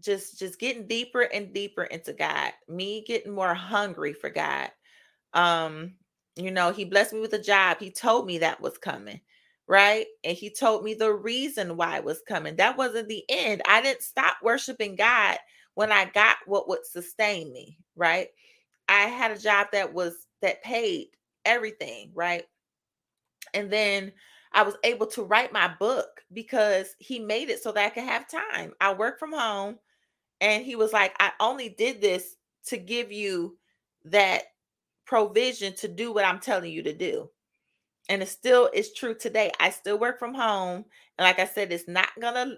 [0.00, 4.70] just just getting deeper and deeper into God, me getting more hungry for God.
[5.34, 5.94] Um,
[6.36, 7.78] you know, he blessed me with a job.
[7.80, 9.20] He told me that was coming,
[9.66, 10.06] right?
[10.24, 12.56] And he told me the reason why it was coming.
[12.56, 13.62] That wasn't the end.
[13.68, 15.38] I didn't stop worshiping God
[15.74, 18.28] when I got what would sustain me, right?
[18.88, 21.08] I had a job that was that paid
[21.44, 22.44] everything, right?
[23.54, 24.12] And then
[24.56, 28.04] I was able to write my book because he made it so that I could
[28.04, 28.74] have time.
[28.80, 29.78] I work from home
[30.40, 32.36] and he was like, I only did this
[32.66, 33.58] to give you
[34.06, 34.44] that
[35.06, 37.30] provision to do what I'm telling you to do.
[38.08, 39.50] and it still is true today.
[39.60, 40.84] I still work from home.
[41.18, 42.56] And like I said, it's not gonna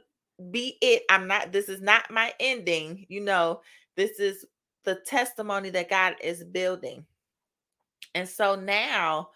[0.50, 1.04] be it.
[1.10, 3.06] I'm not, this is not my ending.
[3.08, 3.62] You know,
[3.96, 4.44] this is
[4.84, 7.06] the testimony that God is building.
[8.14, 9.30] And so now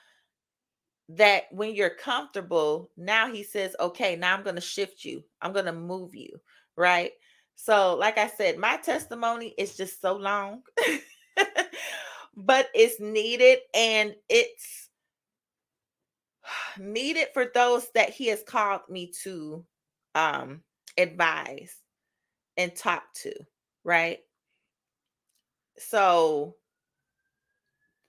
[1.16, 5.52] that when you're comfortable, now he says, okay, now I'm going to shift you, I'm
[5.52, 6.40] going to move you,
[6.76, 7.12] right?
[7.54, 10.62] So, like I said, my testimony is just so long,
[12.36, 14.88] but it's needed and it's
[16.78, 19.64] needed for those that he has called me to
[20.14, 20.62] um
[20.98, 21.76] advise
[22.56, 23.32] and talk to,
[23.84, 24.18] right?
[25.78, 26.56] So,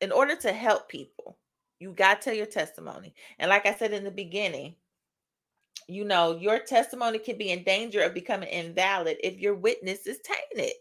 [0.01, 1.37] in order to help people,
[1.79, 3.13] you got to tell your testimony.
[3.39, 4.75] And like I said in the beginning,
[5.87, 10.19] you know, your testimony can be in danger of becoming invalid if your witness is
[10.19, 10.73] tainted.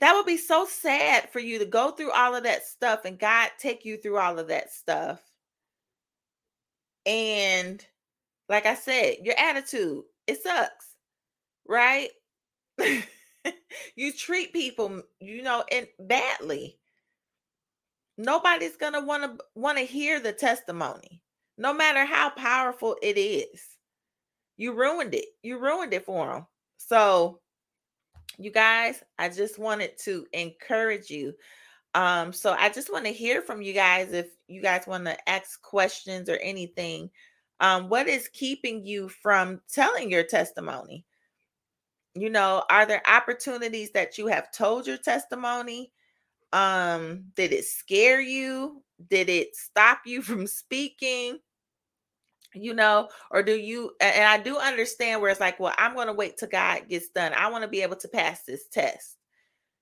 [0.00, 3.18] That would be so sad for you to go through all of that stuff and
[3.18, 5.20] God take you through all of that stuff.
[7.06, 7.84] And
[8.48, 10.94] like I said, your attitude, it sucks,
[11.66, 12.10] right?
[13.94, 16.79] you treat people, you know, and badly.
[18.20, 21.22] Nobody's gonna want to want to hear the testimony,
[21.56, 23.62] no matter how powerful it is.
[24.58, 25.24] You ruined it.
[25.42, 26.46] You ruined it for them.
[26.76, 27.40] So,
[28.36, 31.32] you guys, I just wanted to encourage you.
[31.94, 35.28] Um, so I just want to hear from you guys if you guys want to
[35.28, 37.10] ask questions or anything.
[37.60, 41.06] Um, what is keeping you from telling your testimony?
[42.14, 45.92] you know are there opportunities that you have told your testimony
[46.52, 48.82] um did it scare you?
[49.08, 51.38] Did it stop you from speaking?
[52.54, 56.08] You know or do you and i do understand where it's like well i'm going
[56.08, 57.32] to wait till god gets done.
[57.32, 59.18] I want to be able to pass this test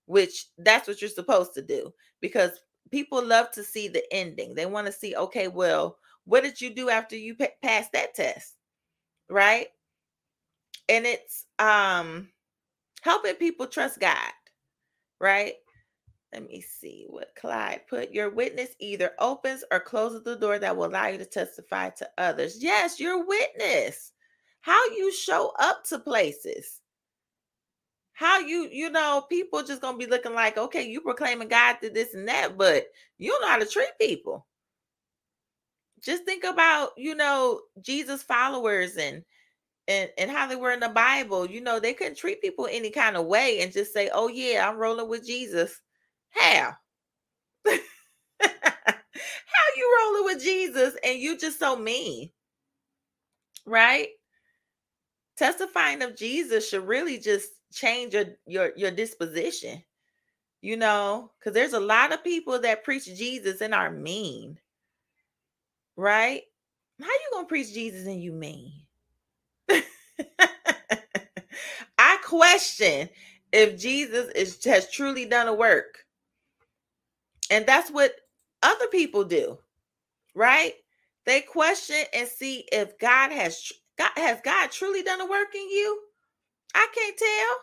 [0.07, 2.51] which that's what you're supposed to do because
[2.91, 4.55] people love to see the ending.
[4.55, 8.15] They want to see okay well what did you do after you pa- passed that
[8.15, 8.55] test?
[9.31, 9.69] Right?
[10.91, 12.29] And it's um
[13.03, 14.33] helping people trust God,
[15.21, 15.55] right?
[16.33, 18.13] Let me see what Clyde put.
[18.13, 22.09] Your witness either opens or closes the door that will allow you to testify to
[22.19, 22.63] others.
[22.63, 24.13] Yes, your witness.
[24.61, 26.81] How you show up to places.
[28.13, 31.95] How you, you know, people just gonna be looking like, okay, you proclaiming God did
[31.95, 34.47] this and that, but you don't know how to treat people.
[36.03, 39.25] Just think about, you know, Jesus followers and
[39.89, 42.91] and, and how they were in the Bible, you know, they couldn't treat people any
[42.91, 45.81] kind of way and just say, oh, yeah, I'm rolling with Jesus.
[46.31, 46.75] How?
[47.67, 47.75] how
[49.77, 52.31] you rolling with Jesus and you just so mean?
[53.67, 54.09] Right?
[55.37, 59.83] Testifying of Jesus should really just change your your your disposition.
[60.61, 64.59] You know, because there's a lot of people that preach Jesus and are mean.
[65.97, 66.43] Right?
[67.01, 68.73] How you gonna preach Jesus and you mean?
[71.99, 73.09] I question
[73.53, 75.99] if Jesus is has truly done a work.
[77.51, 78.15] And that's what
[78.63, 79.59] other people do.
[80.35, 80.75] Right?
[81.27, 85.71] They question and see if God has God has God truly done a work in
[85.71, 86.01] you?
[86.75, 87.57] I can't tell.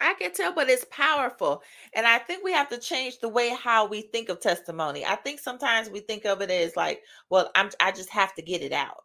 [0.00, 1.62] I can tell, but it's powerful.
[1.94, 5.04] And I think we have to change the way how we think of testimony.
[5.06, 8.42] I think sometimes we think of it as like, well, I'm I just have to
[8.42, 9.04] get it out.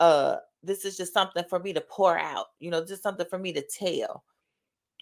[0.00, 3.38] Uh this is just something for me to pour out, you know, just something for
[3.38, 4.24] me to tell.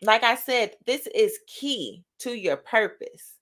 [0.03, 3.35] Like I said, this is key to your purpose.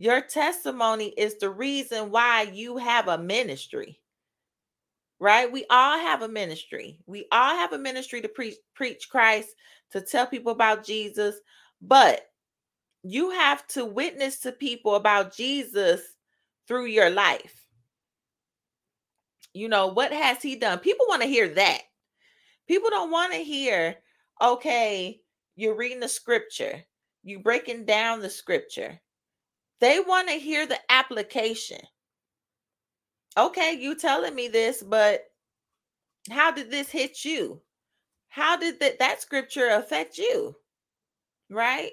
[0.00, 4.00] Your testimony is the reason why you have a ministry.
[5.18, 5.52] Right?
[5.52, 6.98] We all have a ministry.
[7.04, 9.50] We all have a ministry to preach preach Christ,
[9.90, 11.36] to tell people about Jesus,
[11.82, 12.22] but
[13.02, 16.00] you have to witness to people about Jesus
[16.66, 17.66] through your life.
[19.52, 20.78] You know, what has he done?
[20.78, 21.82] People want to hear that.
[22.66, 23.96] People don't want to hear,
[24.40, 25.20] okay,
[25.56, 26.82] you're reading the scripture,
[27.22, 28.98] you're breaking down the scripture.
[29.80, 31.80] They want to hear the application.
[33.38, 35.24] Okay, you telling me this, but
[36.30, 37.60] how did this hit you?
[38.28, 40.54] How did that, that scripture affect you?
[41.48, 41.92] Right?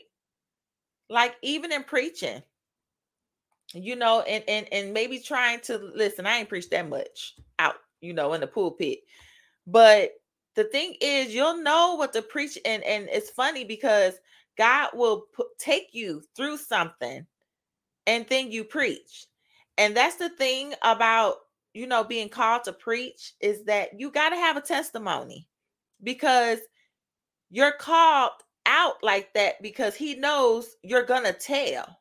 [1.10, 2.44] Like even in preaching,
[3.74, 6.26] you know, and and and maybe trying to listen.
[6.26, 9.00] I ain't preached that much out, you know, in the pulpit,
[9.66, 10.12] but
[10.56, 14.16] the thing is, you'll know what to preach, and and it's funny because
[14.58, 17.26] God will put, take you through something,
[18.08, 19.28] and then you preach,
[19.78, 21.36] and that's the thing about
[21.76, 25.48] you know being called to preach is that you got to have a testimony
[26.04, 26.60] because
[27.52, 28.32] you're called
[28.68, 31.98] out like that because He knows you're gonna tell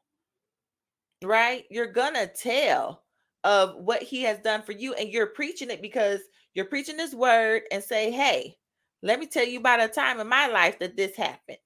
[1.24, 1.64] right?
[1.70, 3.04] You're gonna tell
[3.44, 6.20] of what he has done for you, and you're preaching it because
[6.54, 8.56] you're preaching his word and say, Hey,
[9.02, 11.58] let me tell you about a time in my life that this happened,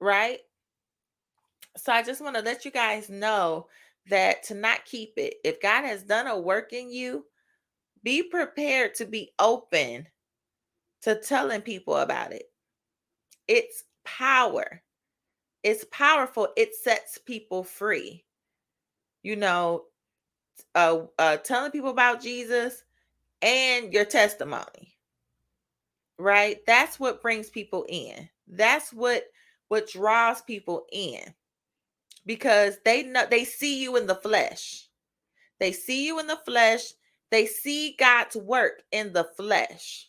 [0.00, 0.40] right?
[1.76, 3.66] So I just want to let you guys know
[4.08, 7.24] that to not keep it, if God has done a work in you,
[8.02, 10.06] be prepared to be open
[11.02, 12.44] to telling people about it.
[13.48, 14.82] It's power.
[15.62, 16.48] It's powerful.
[16.56, 18.24] It sets people free.
[19.22, 19.84] You know,
[20.74, 22.82] uh, uh telling people about Jesus
[23.42, 24.96] and your testimony.
[26.18, 26.58] Right?
[26.66, 28.28] That's what brings people in.
[28.48, 29.24] That's what
[29.68, 31.22] what draws people in.
[32.26, 34.88] Because they know they see you in the flesh.
[35.60, 36.92] They see you in the flesh.
[37.30, 40.08] They see God's work in the flesh.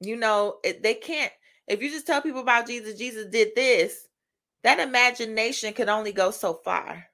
[0.00, 1.32] You know, they can't
[1.68, 4.08] if you just tell people about Jesus, Jesus did this,
[4.64, 7.06] that imagination can only go so far.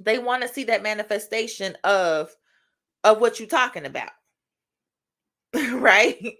[0.00, 2.34] They want to see that manifestation of
[3.04, 4.10] of what you're talking about.
[5.72, 6.38] right?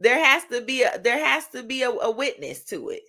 [0.00, 3.02] There has to be a there has to be a, a witness to it.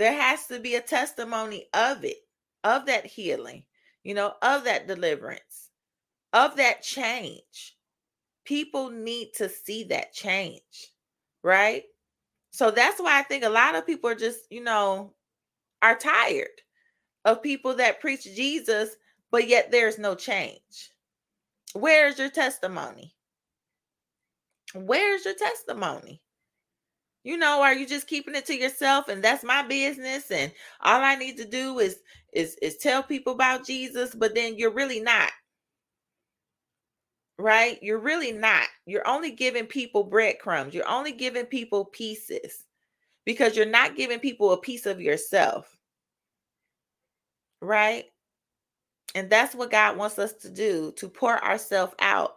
[0.00, 2.18] There has to be a testimony of it,
[2.64, 3.64] of that healing,
[4.04, 5.70] you know, of that deliverance,
[6.34, 7.76] of that change.
[8.44, 10.90] People need to see that change
[11.44, 11.84] right?
[12.52, 15.14] So that's why I think a lot of people are just, you know,
[15.82, 16.48] are tired
[17.24, 18.90] of people that preach Jesus,
[19.32, 20.92] but yet there's no change.
[21.74, 23.14] Where's your testimony?
[24.74, 26.22] Where's your testimony?
[27.22, 31.02] You know, are you just keeping it to yourself and that's my business and all
[31.02, 31.98] I need to do is
[32.32, 35.30] is is tell people about Jesus, but then you're really not
[37.40, 37.78] right?
[37.82, 38.66] You're really not.
[38.86, 40.74] You're only giving people breadcrumbs.
[40.74, 42.64] You're only giving people pieces
[43.24, 45.76] because you're not giving people a piece of yourself.
[47.60, 48.04] Right?
[49.14, 52.36] And that's what God wants us to do to pour ourselves out,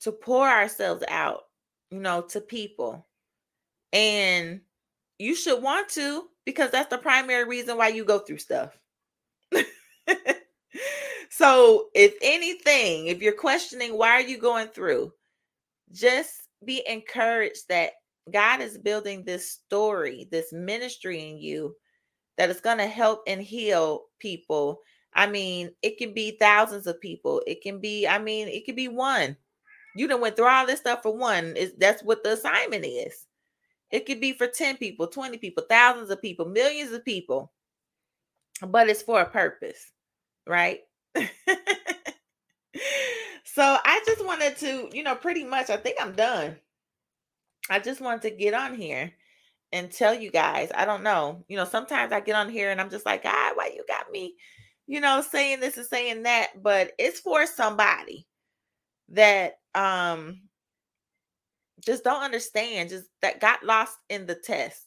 [0.00, 1.42] to pour ourselves out,
[1.90, 3.06] you know, to people.
[3.92, 4.60] And
[5.18, 8.76] you should want to because that's the primary reason why you go through stuff.
[11.34, 15.14] So, if anything, if you're questioning why are you going through,
[15.92, 17.92] just be encouraged that
[18.30, 21.74] God is building this story, this ministry in you
[22.36, 24.80] that is going to help and heal people.
[25.14, 27.42] I mean, it can be thousands of people.
[27.46, 29.34] It can be, I mean, it could be one.
[29.96, 31.56] You done went through all this stuff for one.
[31.56, 33.26] Is that's what the assignment is.
[33.92, 37.52] It could be for 10 people, 20 people, thousands of people, millions of people.
[38.66, 39.92] But it's for a purpose,
[40.46, 40.80] right?
[41.14, 41.22] so
[43.58, 46.56] I just wanted to, you know, pretty much, I think I'm done.
[47.68, 49.12] I just wanted to get on here
[49.72, 50.70] and tell you guys.
[50.74, 51.44] I don't know.
[51.48, 54.10] You know, sometimes I get on here and I'm just like, ah, why you got
[54.10, 54.36] me,
[54.86, 56.62] you know, saying this and saying that.
[56.62, 58.26] But it's for somebody
[59.10, 60.40] that um
[61.84, 64.86] just don't understand, just that got lost in the test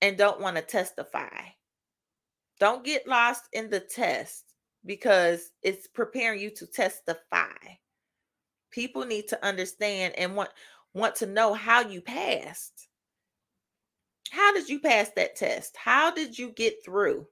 [0.00, 1.40] and don't want to testify.
[2.60, 4.44] Don't get lost in the test
[4.84, 7.52] because it's preparing you to testify.
[8.70, 10.50] People need to understand and want
[10.94, 12.88] want to know how you passed.
[14.30, 15.76] How did you pass that test?
[15.76, 17.26] How did you get through?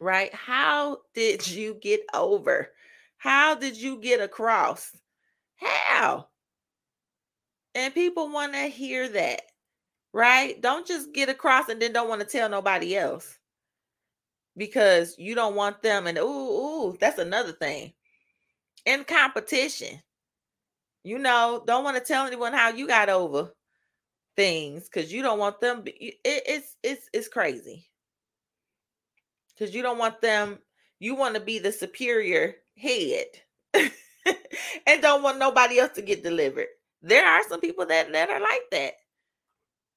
[0.00, 0.32] Right?
[0.34, 2.70] How did you get over?
[3.18, 4.90] How did you get across?
[5.56, 6.28] How?
[7.74, 9.42] And people want to hear that,
[10.12, 10.60] right?
[10.60, 13.38] Don't just get across and then don't want to tell nobody else
[14.56, 17.92] because you don't want them and ooh, ooh, that's another thing.
[18.86, 20.00] In competition,
[21.04, 23.52] you know, don't want to tell anyone how you got over
[24.36, 25.82] things because you don't want them.
[25.86, 27.88] It, it's it's it's crazy
[29.54, 30.58] because you don't want them.
[30.98, 33.26] You want to be the superior head
[33.74, 36.66] and don't want nobody else to get delivered.
[37.02, 38.94] There are some people that that are like that.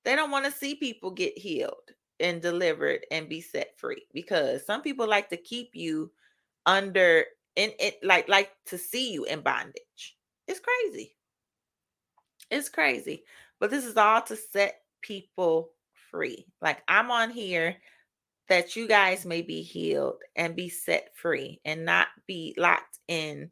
[0.05, 4.65] They don't want to see people get healed and delivered and be set free because
[4.65, 6.11] some people like to keep you
[6.65, 7.25] under
[7.55, 10.17] in it like like to see you in bondage.
[10.47, 11.15] It's crazy.
[12.51, 13.23] It's crazy.
[13.59, 15.71] But this is all to set people
[16.11, 16.45] free.
[16.61, 17.75] Like i'm on here
[18.49, 23.49] that you guys may be healed and be set free and not be locked in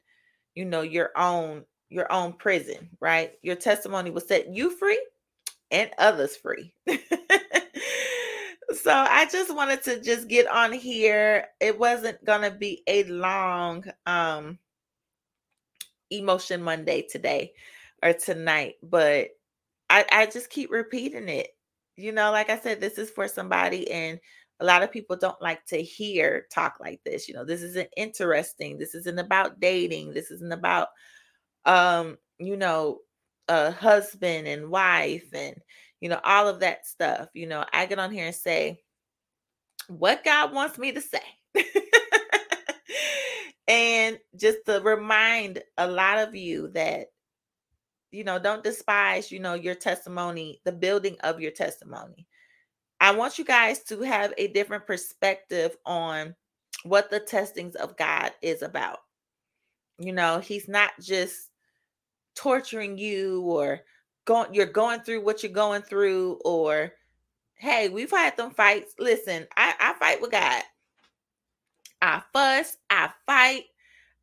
[0.53, 5.01] you know your own your own prison right your testimony will set you free
[5.69, 6.73] and others free
[8.73, 11.47] so I just wanted to just get on here.
[11.59, 14.59] It wasn't gonna be a long um
[16.11, 17.53] E-Motion Monday today
[18.03, 19.29] or tonight, but
[19.89, 21.49] I, I just keep repeating it.
[21.95, 24.19] You know, like I said, this is for somebody, and
[24.59, 27.27] a lot of people don't like to hear talk like this.
[27.27, 28.77] You know, this isn't interesting.
[28.77, 30.13] This isn't about dating.
[30.13, 30.89] This isn't about,
[31.65, 32.99] um, you know,
[33.47, 35.55] a husband and wife and,
[35.99, 37.29] you know, all of that stuff.
[37.33, 38.81] You know, I get on here and say
[39.87, 41.19] what God wants me to say.
[43.67, 47.07] and just to remind a lot of you that
[48.11, 52.27] you know don't despise you know your testimony the building of your testimony
[53.01, 56.35] I want you guys to have a different perspective on
[56.83, 58.99] what the testings of God is about.
[59.97, 61.49] You know, He's not just
[62.35, 63.81] torturing you or
[64.25, 66.91] going you're going through what you're going through or
[67.55, 70.61] hey we've had them fights listen i i fight with god
[72.01, 73.63] i fuss i fight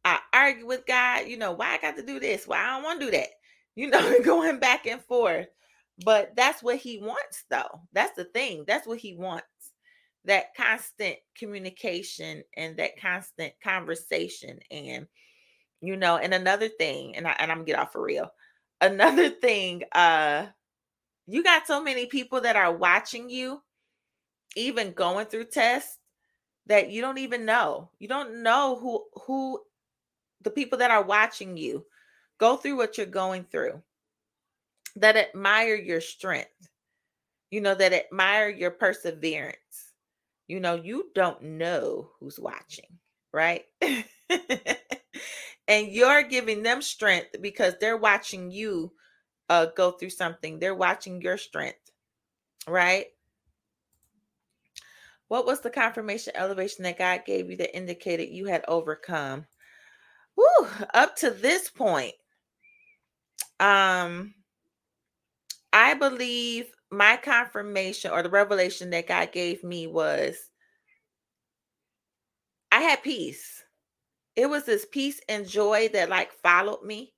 [0.05, 2.85] i argue with god you know why i got to do this why i don't
[2.85, 3.29] want to do that
[3.75, 5.49] you know going back and forth
[6.05, 7.81] but that's what he wants, though.
[7.93, 8.65] That's the thing.
[8.67, 9.47] That's what he wants.
[10.25, 14.59] That constant communication and that constant conversation.
[14.71, 15.07] And,
[15.81, 18.33] you know, and another thing, and, I, and I'm gonna get off for real.
[18.81, 20.47] Another thing, uh,
[21.27, 23.63] you got so many people that are watching you,
[24.57, 25.99] even going through tests
[26.67, 27.91] that you don't even know.
[27.99, 29.61] You don't know who who
[30.43, 31.85] the people that are watching you
[32.39, 33.83] go through what you're going through
[34.97, 36.69] that admire your strength,
[37.51, 39.57] you know, that admire your perseverance.
[40.49, 42.99] You know, you don't know who's watching,
[43.33, 43.65] right?
[45.69, 48.93] and you're giving them strength because they're watching you
[49.51, 50.59] uh, go through something.
[50.59, 51.93] They're watching your strength,
[52.67, 53.07] right?
[55.29, 59.47] What was the confirmation elevation that God gave you that indicated you had overcome?
[60.37, 62.15] Woo, up to this point,
[63.61, 64.35] um,
[65.73, 70.37] I believe my confirmation or the revelation that God gave me was
[72.73, 73.58] I had peace.
[74.39, 77.13] It was this peace and joy that like followed me.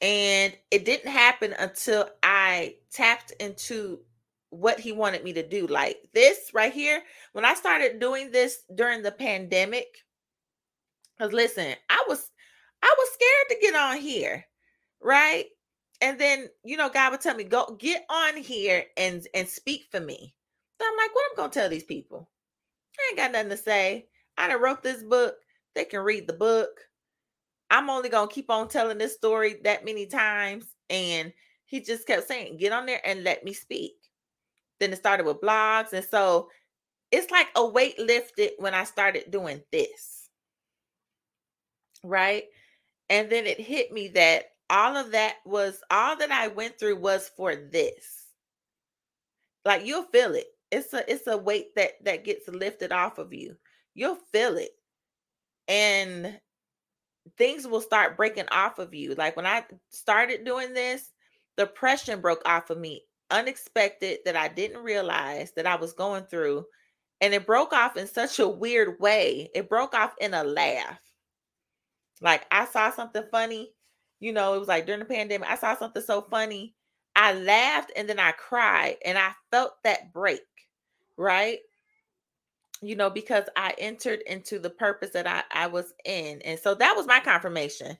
[0.00, 4.00] And it didn't happen until I tapped into
[4.50, 5.66] what he wanted me to do.
[5.66, 7.02] Like this right here,
[7.34, 9.86] when I started doing this during the pandemic,
[11.18, 12.30] because listen, I was
[12.82, 14.46] I was scared to get on here,
[15.02, 15.44] right?
[16.00, 19.86] and then you know god would tell me go get on here and and speak
[19.90, 20.34] for me
[20.80, 22.28] so i'm like what am i'm gonna tell these people
[22.98, 24.06] i ain't got nothing to say
[24.36, 25.36] i done wrote this book
[25.76, 26.80] they can read the book
[27.70, 31.32] i'm only gonna keep on telling this story that many times and
[31.66, 33.94] he just kept saying get on there and let me speak
[34.80, 36.48] then it started with blogs and so
[37.12, 40.28] it's like a weight lifted when i started doing this
[42.02, 42.44] right
[43.08, 46.96] and then it hit me that all of that was all that I went through
[46.96, 48.26] was for this.
[49.64, 50.46] Like you'll feel it.
[50.70, 53.56] It's a it's a weight that that gets lifted off of you.
[53.94, 54.70] You'll feel it.
[55.68, 56.38] And
[57.38, 59.14] things will start breaking off of you.
[59.14, 61.12] Like when I started doing this,
[61.56, 66.64] depression broke off of me unexpected that I didn't realize that I was going through.
[67.20, 69.50] And it broke off in such a weird way.
[69.54, 71.00] It broke off in a laugh.
[72.20, 73.72] Like I saw something funny
[74.20, 76.74] you know, it was like during the pandemic, I saw something so funny.
[77.14, 80.40] I laughed and then I cried and I felt that break,
[81.16, 81.58] right?
[82.82, 86.42] You know, because I entered into the purpose that I, I was in.
[86.42, 87.96] And so that was my confirmation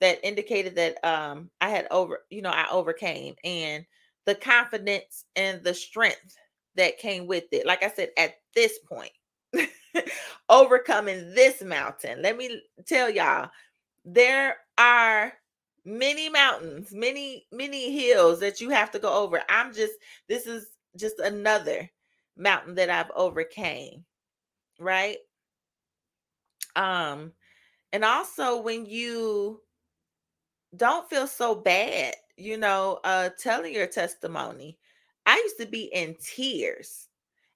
[0.00, 3.86] that indicated that um I had over, you know, I overcame and
[4.26, 6.36] the confidence and the strength
[6.76, 7.66] that came with it.
[7.66, 9.12] Like I said, at this point,
[10.48, 12.22] overcoming this mountain.
[12.22, 13.50] Let me tell y'all,
[14.04, 15.32] there are
[15.84, 19.42] many mountains, many, many hills that you have to go over.
[19.48, 19.94] I'm just,
[20.28, 20.66] this is
[20.96, 21.90] just another
[22.36, 24.04] mountain that I've overcame,
[24.78, 25.18] right?
[26.76, 27.32] Um,
[27.92, 29.62] and also when you
[30.76, 34.78] don't feel so bad, you know, uh telling your testimony.
[35.26, 37.08] I used to be in tears.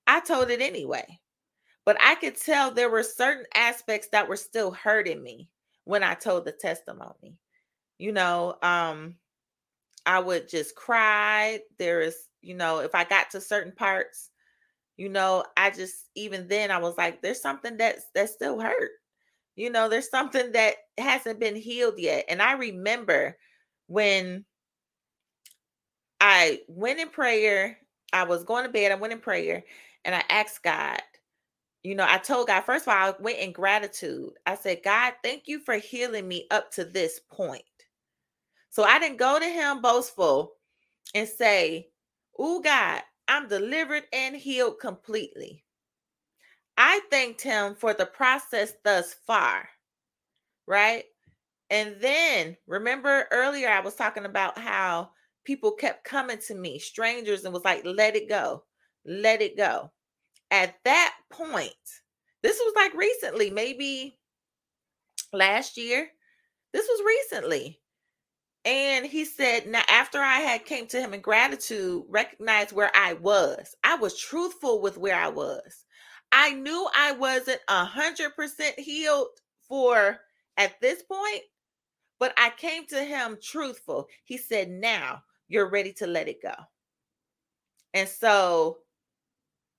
[0.07, 1.21] I told it anyway.
[1.87, 5.51] But I could tell there were certain aspects that were still hurting me
[5.85, 7.39] when I told the testimony
[7.99, 9.17] you know, um,
[10.07, 11.61] I would just cry.
[11.79, 14.32] There is, you know, if I got to certain parts,
[14.97, 18.91] you know, I just even then I was like, there's something that's that still hurt.
[19.57, 22.25] You know, there's something that hasn't been healed yet.
[22.29, 23.37] And I remember
[23.87, 24.45] when
[26.21, 27.79] I went in prayer,
[28.13, 29.65] I was going to bed, I went in prayer,
[30.05, 31.01] and I asked God,
[31.83, 34.31] you know, I told God, first of all, I went in gratitude.
[34.47, 37.63] I said, God, thank you for healing me up to this point.
[38.71, 40.53] So I didn't go to him boastful
[41.15, 41.89] and say,
[42.39, 45.65] Oh God, I'm delivered and healed completely.
[46.77, 49.69] I thanked him for the process thus far,
[50.67, 51.05] right?
[51.71, 55.11] And then remember earlier, I was talking about how
[55.45, 58.65] people kept coming to me, strangers, and was like, let it go,
[59.05, 59.91] let it go.
[60.51, 61.73] At that point,
[62.43, 64.19] this was like recently, maybe
[65.33, 66.09] last year.
[66.73, 67.82] This was recently.
[68.65, 73.15] And he said, now after I had came to him in gratitude, recognized where I
[73.15, 73.75] was.
[73.83, 75.85] I was truthful with where I was.
[76.31, 79.29] I knew I wasn't a hundred percent healed
[79.69, 80.21] for
[80.57, 81.43] at this point,
[82.21, 84.07] but I came to him truthful.
[84.25, 86.55] He said, now you're ready to let it go.
[87.95, 88.79] And so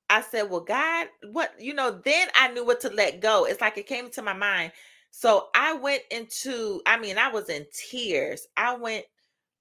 [0.10, 3.46] I said, Well, God, what, you know, then I knew what to let go.
[3.46, 4.72] It's like it came to my mind.
[5.16, 8.47] So I went into, I mean, I was in tears.
[8.57, 9.05] I went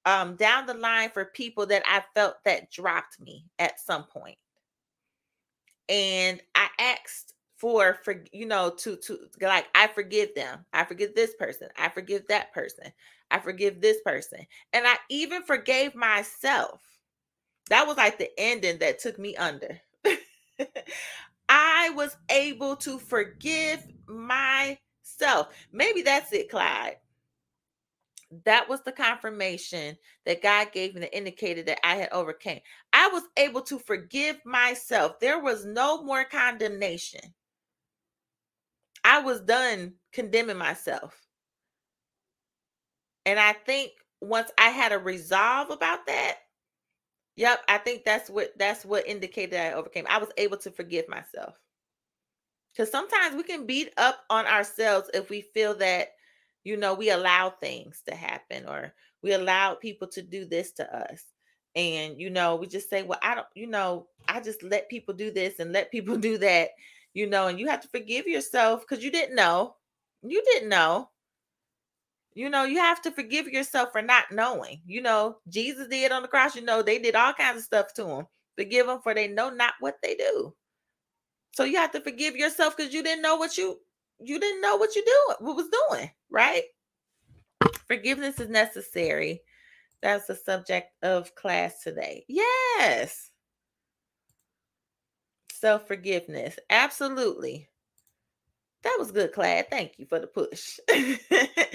[0.07, 4.39] um down the line for people that I felt that dropped me at some point.
[5.91, 10.65] And I asked for for you know to to like I forgive them.
[10.73, 11.69] I forgive this person.
[11.79, 12.91] I forgive that person.
[13.31, 14.47] I forgive this person.
[14.73, 16.81] And I even forgave myself.
[17.69, 19.79] That was like the ending that took me under.
[21.51, 24.79] I was able to forgive myself.
[25.73, 26.97] Maybe that's it, Clyde.
[28.45, 32.61] That was the confirmation that God gave me that indicated that I had overcame.
[32.93, 35.21] I was able to forgive myself.
[35.21, 37.35] There was no more condemnation.
[39.05, 41.21] I was done condemning myself.
[43.27, 46.39] And I think once I had a resolve about that,
[47.37, 50.07] Yep, I think that's what that's what indicated I overcame.
[50.09, 51.55] I was able to forgive myself.
[52.77, 56.15] Cuz sometimes we can beat up on ourselves if we feel that
[56.65, 60.97] you know we allow things to happen or we allow people to do this to
[60.97, 61.25] us.
[61.75, 65.15] And you know, we just say, "Well, I don't, you know, I just let people
[65.15, 66.71] do this and let people do that."
[67.15, 69.77] You know, and you have to forgive yourself cuz you didn't know.
[70.23, 71.11] You didn't know.
[72.35, 74.81] You know, you have to forgive yourself for not knowing.
[74.87, 77.93] You know, Jesus did on the cross, you know, they did all kinds of stuff
[77.95, 78.27] to him.
[78.57, 80.55] Forgive them for they know not what they do.
[81.53, 83.79] So you have to forgive yourself because you didn't know what you
[84.21, 86.63] you didn't know what you doing, what was doing, right?
[87.87, 89.43] Forgiveness is necessary.
[90.01, 92.25] That's the subject of class today.
[92.29, 93.31] Yes.
[95.53, 96.59] Self forgiveness.
[96.71, 97.69] Absolutely.
[98.83, 99.71] That was good, Clyde.
[99.71, 100.79] Thank you for the push.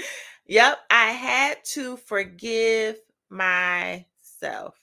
[0.48, 2.98] Yep, I had to forgive
[3.30, 4.80] myself.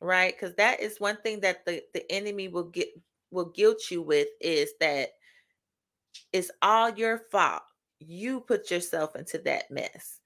[0.00, 0.32] Right?
[0.38, 2.88] Because that is one thing that the, the enemy will get
[3.30, 5.10] will guilt you with is that
[6.32, 7.62] it's all your fault.
[7.98, 10.20] You put yourself into that mess.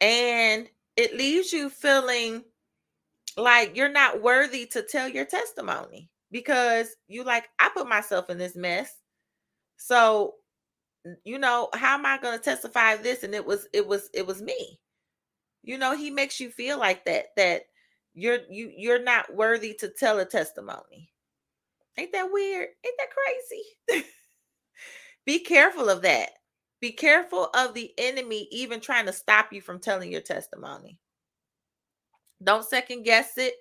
[0.00, 2.44] And it leaves you feeling
[3.36, 8.38] like you're not worthy to tell your testimony because you like I put myself in
[8.38, 8.92] this mess.
[9.76, 10.34] So
[11.24, 14.26] you know how am i going to testify this and it was it was it
[14.26, 14.78] was me
[15.62, 17.62] you know he makes you feel like that that
[18.14, 21.10] you're you you're not worthy to tell a testimony
[21.98, 22.68] ain't that weird?
[22.84, 24.06] Ain't that crazy?
[25.26, 26.30] Be careful of that.
[26.80, 30.98] Be careful of the enemy even trying to stop you from telling your testimony.
[32.42, 33.54] Don't second guess it.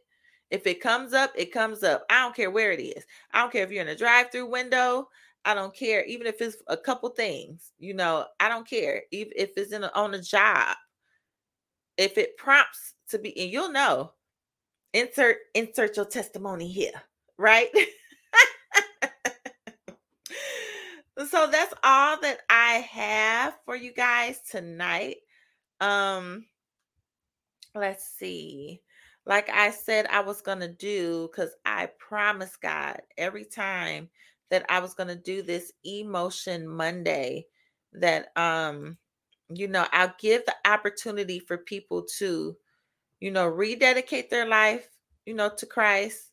[0.52, 2.06] If it comes up it comes up.
[2.10, 3.06] I don't care where it is.
[3.34, 5.10] I don't care if you're in a drive-through window.
[5.46, 9.04] I don't care, even if it's a couple things, you know, I don't care.
[9.12, 10.76] Even if it's in a, on a job,
[11.98, 14.12] if it prompts to be, and you'll know,
[14.94, 17.02] insert insert your testimony here,
[17.38, 17.70] right?
[21.28, 25.18] so that's all that I have for you guys tonight.
[25.82, 26.46] Um,
[27.76, 28.82] let's see.
[29.26, 34.10] Like I said, I was gonna do because I promised God every time
[34.50, 37.46] that I was going to do this E-Motion Monday
[37.94, 38.98] that um
[39.52, 42.56] you know, I'll give the opportunity for people to
[43.20, 44.88] you know, rededicate their life,
[45.26, 46.32] you know, to Christ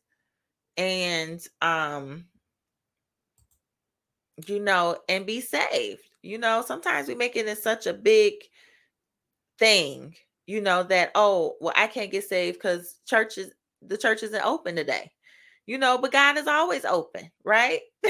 [0.77, 2.25] and um
[4.45, 6.01] you know, and be saved.
[6.21, 8.33] You know, sometimes we make it in such a big
[9.59, 10.15] thing,
[10.45, 14.75] you know, that oh, well, I can't get saved because churches the church isn't open
[14.75, 15.11] today
[15.67, 17.81] you know, but God is always open, right?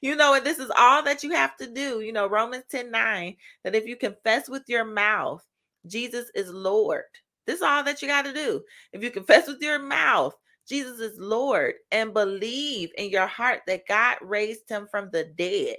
[0.00, 2.00] you know, and this is all that you have to do.
[2.00, 5.42] You know, Romans 10 9, that if you confess with your mouth,
[5.86, 7.04] Jesus is Lord.
[7.46, 8.62] This is all that you got to do.
[8.92, 10.34] If you confess with your mouth,
[10.68, 15.76] Jesus is Lord, and believe in your heart that God raised him from the dead,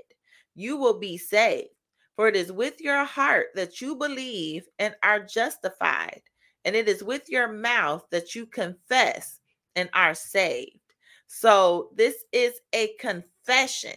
[0.56, 1.70] you will be saved.
[2.16, 6.22] For it is with your heart that you believe and are justified,
[6.64, 9.40] and it is with your mouth that you confess
[9.76, 10.80] and are saved.
[11.28, 13.96] So this is a confession,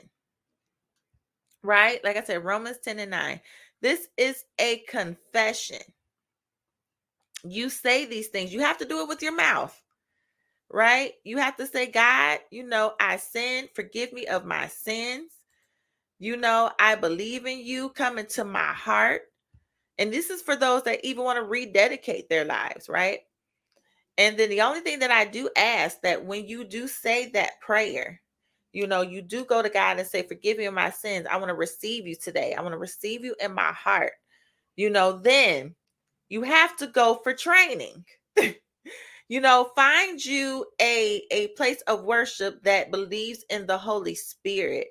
[1.63, 2.03] right?
[2.03, 3.41] Like I said, Romans 10 and 9.
[3.83, 5.83] This is a confession.
[7.45, 9.79] You say these things, you have to do it with your mouth,
[10.71, 11.13] right?
[11.25, 15.33] You have to say, God, you know, I sin, forgive me of my sins.
[16.19, 19.23] You know, I believe in you, come into my heart.
[19.99, 23.21] And this is for those that even want to rededicate their lives, right?
[24.19, 27.61] And then the only thing that I do ask that when you do say that
[27.61, 28.21] prayer,
[28.73, 31.27] you know, you do go to God and say, Forgive me of my sins.
[31.31, 32.55] I want to receive you today.
[32.55, 34.13] I want to receive you in my heart.
[34.77, 35.75] You know, then
[36.29, 38.05] you have to go for training.
[39.29, 44.89] you know, find you a, a place of worship that believes in the Holy Spirit.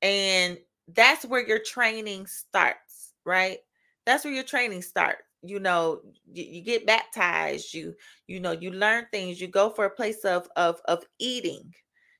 [0.00, 0.58] And
[0.88, 3.58] that's where your training starts, right?
[4.04, 6.00] That's where your training starts you know
[6.32, 7.94] you, you, get baptized you
[8.26, 11.72] you know you learn things you go for a place of of of eating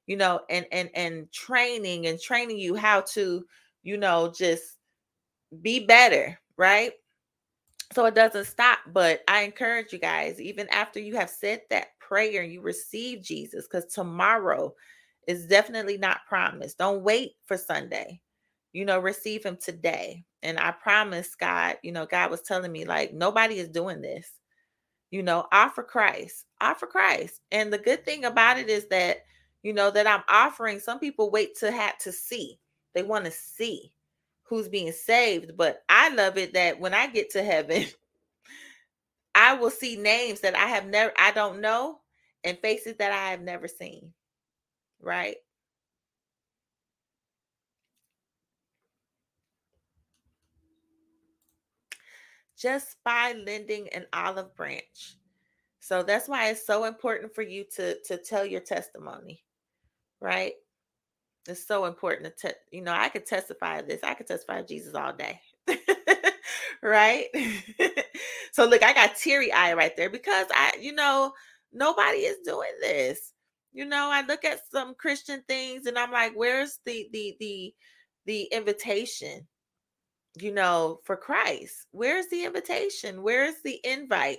[0.06, 3.44] you know and and and training and training you how to
[3.82, 4.76] you know just
[5.62, 6.92] be better right
[7.92, 11.98] so it doesn't stop but i encourage you guys even after you have said that
[11.98, 14.72] prayer and you receive jesus because tomorrow
[15.26, 18.20] is definitely not promised don't wait for sunday
[18.72, 22.84] you know receive him today and I promise God, you know, God was telling me,
[22.84, 24.28] like, nobody is doing this.
[25.10, 27.40] You know, offer Christ, offer Christ.
[27.52, 29.18] And the good thing about it is that,
[29.62, 32.58] you know, that I'm offering, some people wait to have to see.
[32.94, 33.92] They want to see
[34.52, 35.56] who's being saved.
[35.56, 37.86] But I love it that when I get to heaven,
[39.34, 42.00] I will see names that I have never, I don't know,
[42.44, 44.12] and faces that I have never seen.
[45.00, 45.36] Right.
[52.62, 55.16] just by lending an olive branch.
[55.80, 59.42] So that's why it's so important for you to to tell your testimony,
[60.20, 60.54] right?
[61.48, 64.00] It's so important to, te- you know, I could testify this.
[64.04, 65.40] I could testify Jesus all day,
[66.82, 67.26] right?
[68.52, 71.32] so look, I got teary eye right there because I, you know,
[71.72, 73.32] nobody is doing this.
[73.72, 77.74] You know, I look at some Christian things and I'm like, where's the the the
[78.26, 79.46] the invitation?
[80.40, 81.86] you know, for Christ?
[81.92, 83.22] Where's the invitation?
[83.22, 84.38] Where's the invite?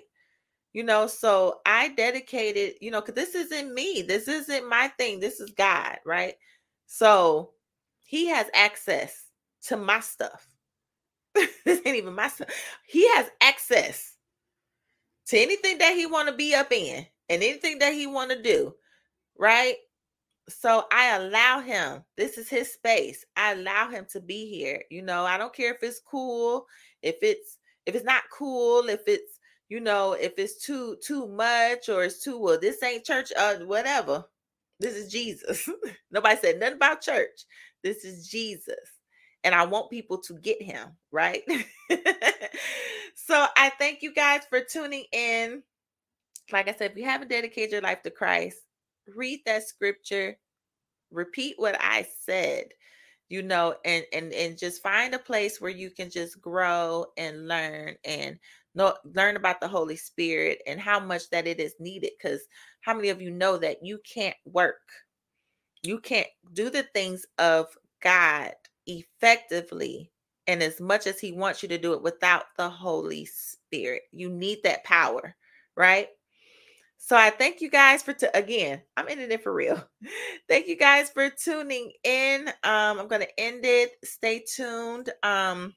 [0.73, 4.03] You know, so I dedicated, you know, because this isn't me.
[4.03, 5.19] This isn't my thing.
[5.19, 6.35] This is God, right?
[6.85, 7.51] So
[8.03, 9.27] he has access
[9.63, 10.47] to my stuff.
[11.33, 12.49] this ain't even my stuff.
[12.87, 14.17] He has access
[15.27, 18.41] to anything that he want to be up in and anything that he want to
[18.41, 18.73] do,
[19.37, 19.75] right?
[20.49, 22.03] so I allow him.
[22.17, 23.25] This is his space.
[23.35, 24.83] I allow him to be here.
[24.89, 26.65] You know, I don't care if it's cool,
[27.01, 31.89] if it's if it's not cool, if it's you know, if it's too too much
[31.89, 34.25] or it's too well, this ain't church, uh, whatever.
[34.79, 35.67] This is Jesus.
[36.11, 37.45] Nobody said nothing about church.
[37.83, 38.75] This is Jesus.
[39.43, 41.43] And I want people to get him, right?
[43.15, 45.63] so I thank you guys for tuning in.
[46.51, 48.57] Like I said, if you haven't dedicated your life to Christ,
[49.15, 50.37] read that scripture,
[51.11, 52.65] repeat what I said,
[53.29, 57.47] you know, and and and just find a place where you can just grow and
[57.47, 58.37] learn and
[58.75, 62.11] know learn about the Holy Spirit and how much that it is needed.
[62.21, 62.41] Because
[62.83, 64.81] how many of you know that you can't work,
[65.83, 67.67] you can't do the things of
[68.01, 68.51] God
[68.85, 70.11] effectively
[70.47, 74.01] and as much as He wants you to do it without the Holy Spirit.
[74.11, 75.35] You need that power,
[75.77, 76.09] right?
[76.97, 78.81] So I thank you guys for t- again.
[78.95, 79.81] I'm ending it for real.
[80.49, 82.47] thank you guys for tuning in.
[82.63, 83.91] Um, I'm to end it.
[84.03, 85.09] Stay tuned.
[85.21, 85.73] Um,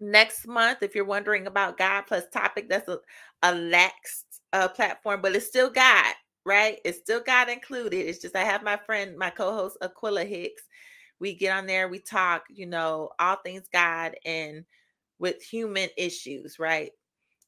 [0.00, 2.98] next month, if you're wondering about God plus topic, that's a,
[3.42, 6.14] a lax uh, platform, but it's still God,
[6.48, 6.80] right?
[6.84, 8.08] It's still got included.
[8.08, 10.62] It's just I have my friend, my co-host Aquila Hicks.
[11.20, 14.64] We get on there, we talk, you know, all things God and
[15.18, 16.92] with human issues, right?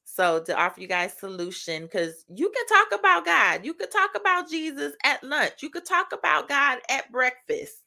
[0.05, 4.11] So to offer you guys solution, because you can talk about God, you could talk
[4.15, 7.81] about Jesus at lunch, you could talk about God at breakfast,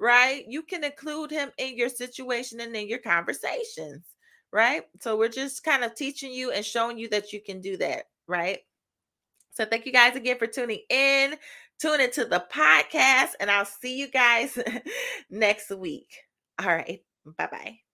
[0.00, 0.44] right?
[0.48, 4.04] You can include him in your situation and in your conversations,
[4.52, 4.82] right?
[5.00, 8.06] So we're just kind of teaching you and showing you that you can do that,
[8.26, 8.60] right?
[9.52, 11.34] So thank you guys again for tuning in.
[11.80, 14.58] Tune into the podcast, and I'll see you guys
[15.30, 16.12] next week.
[16.58, 17.02] All right.
[17.24, 17.89] Bye bye.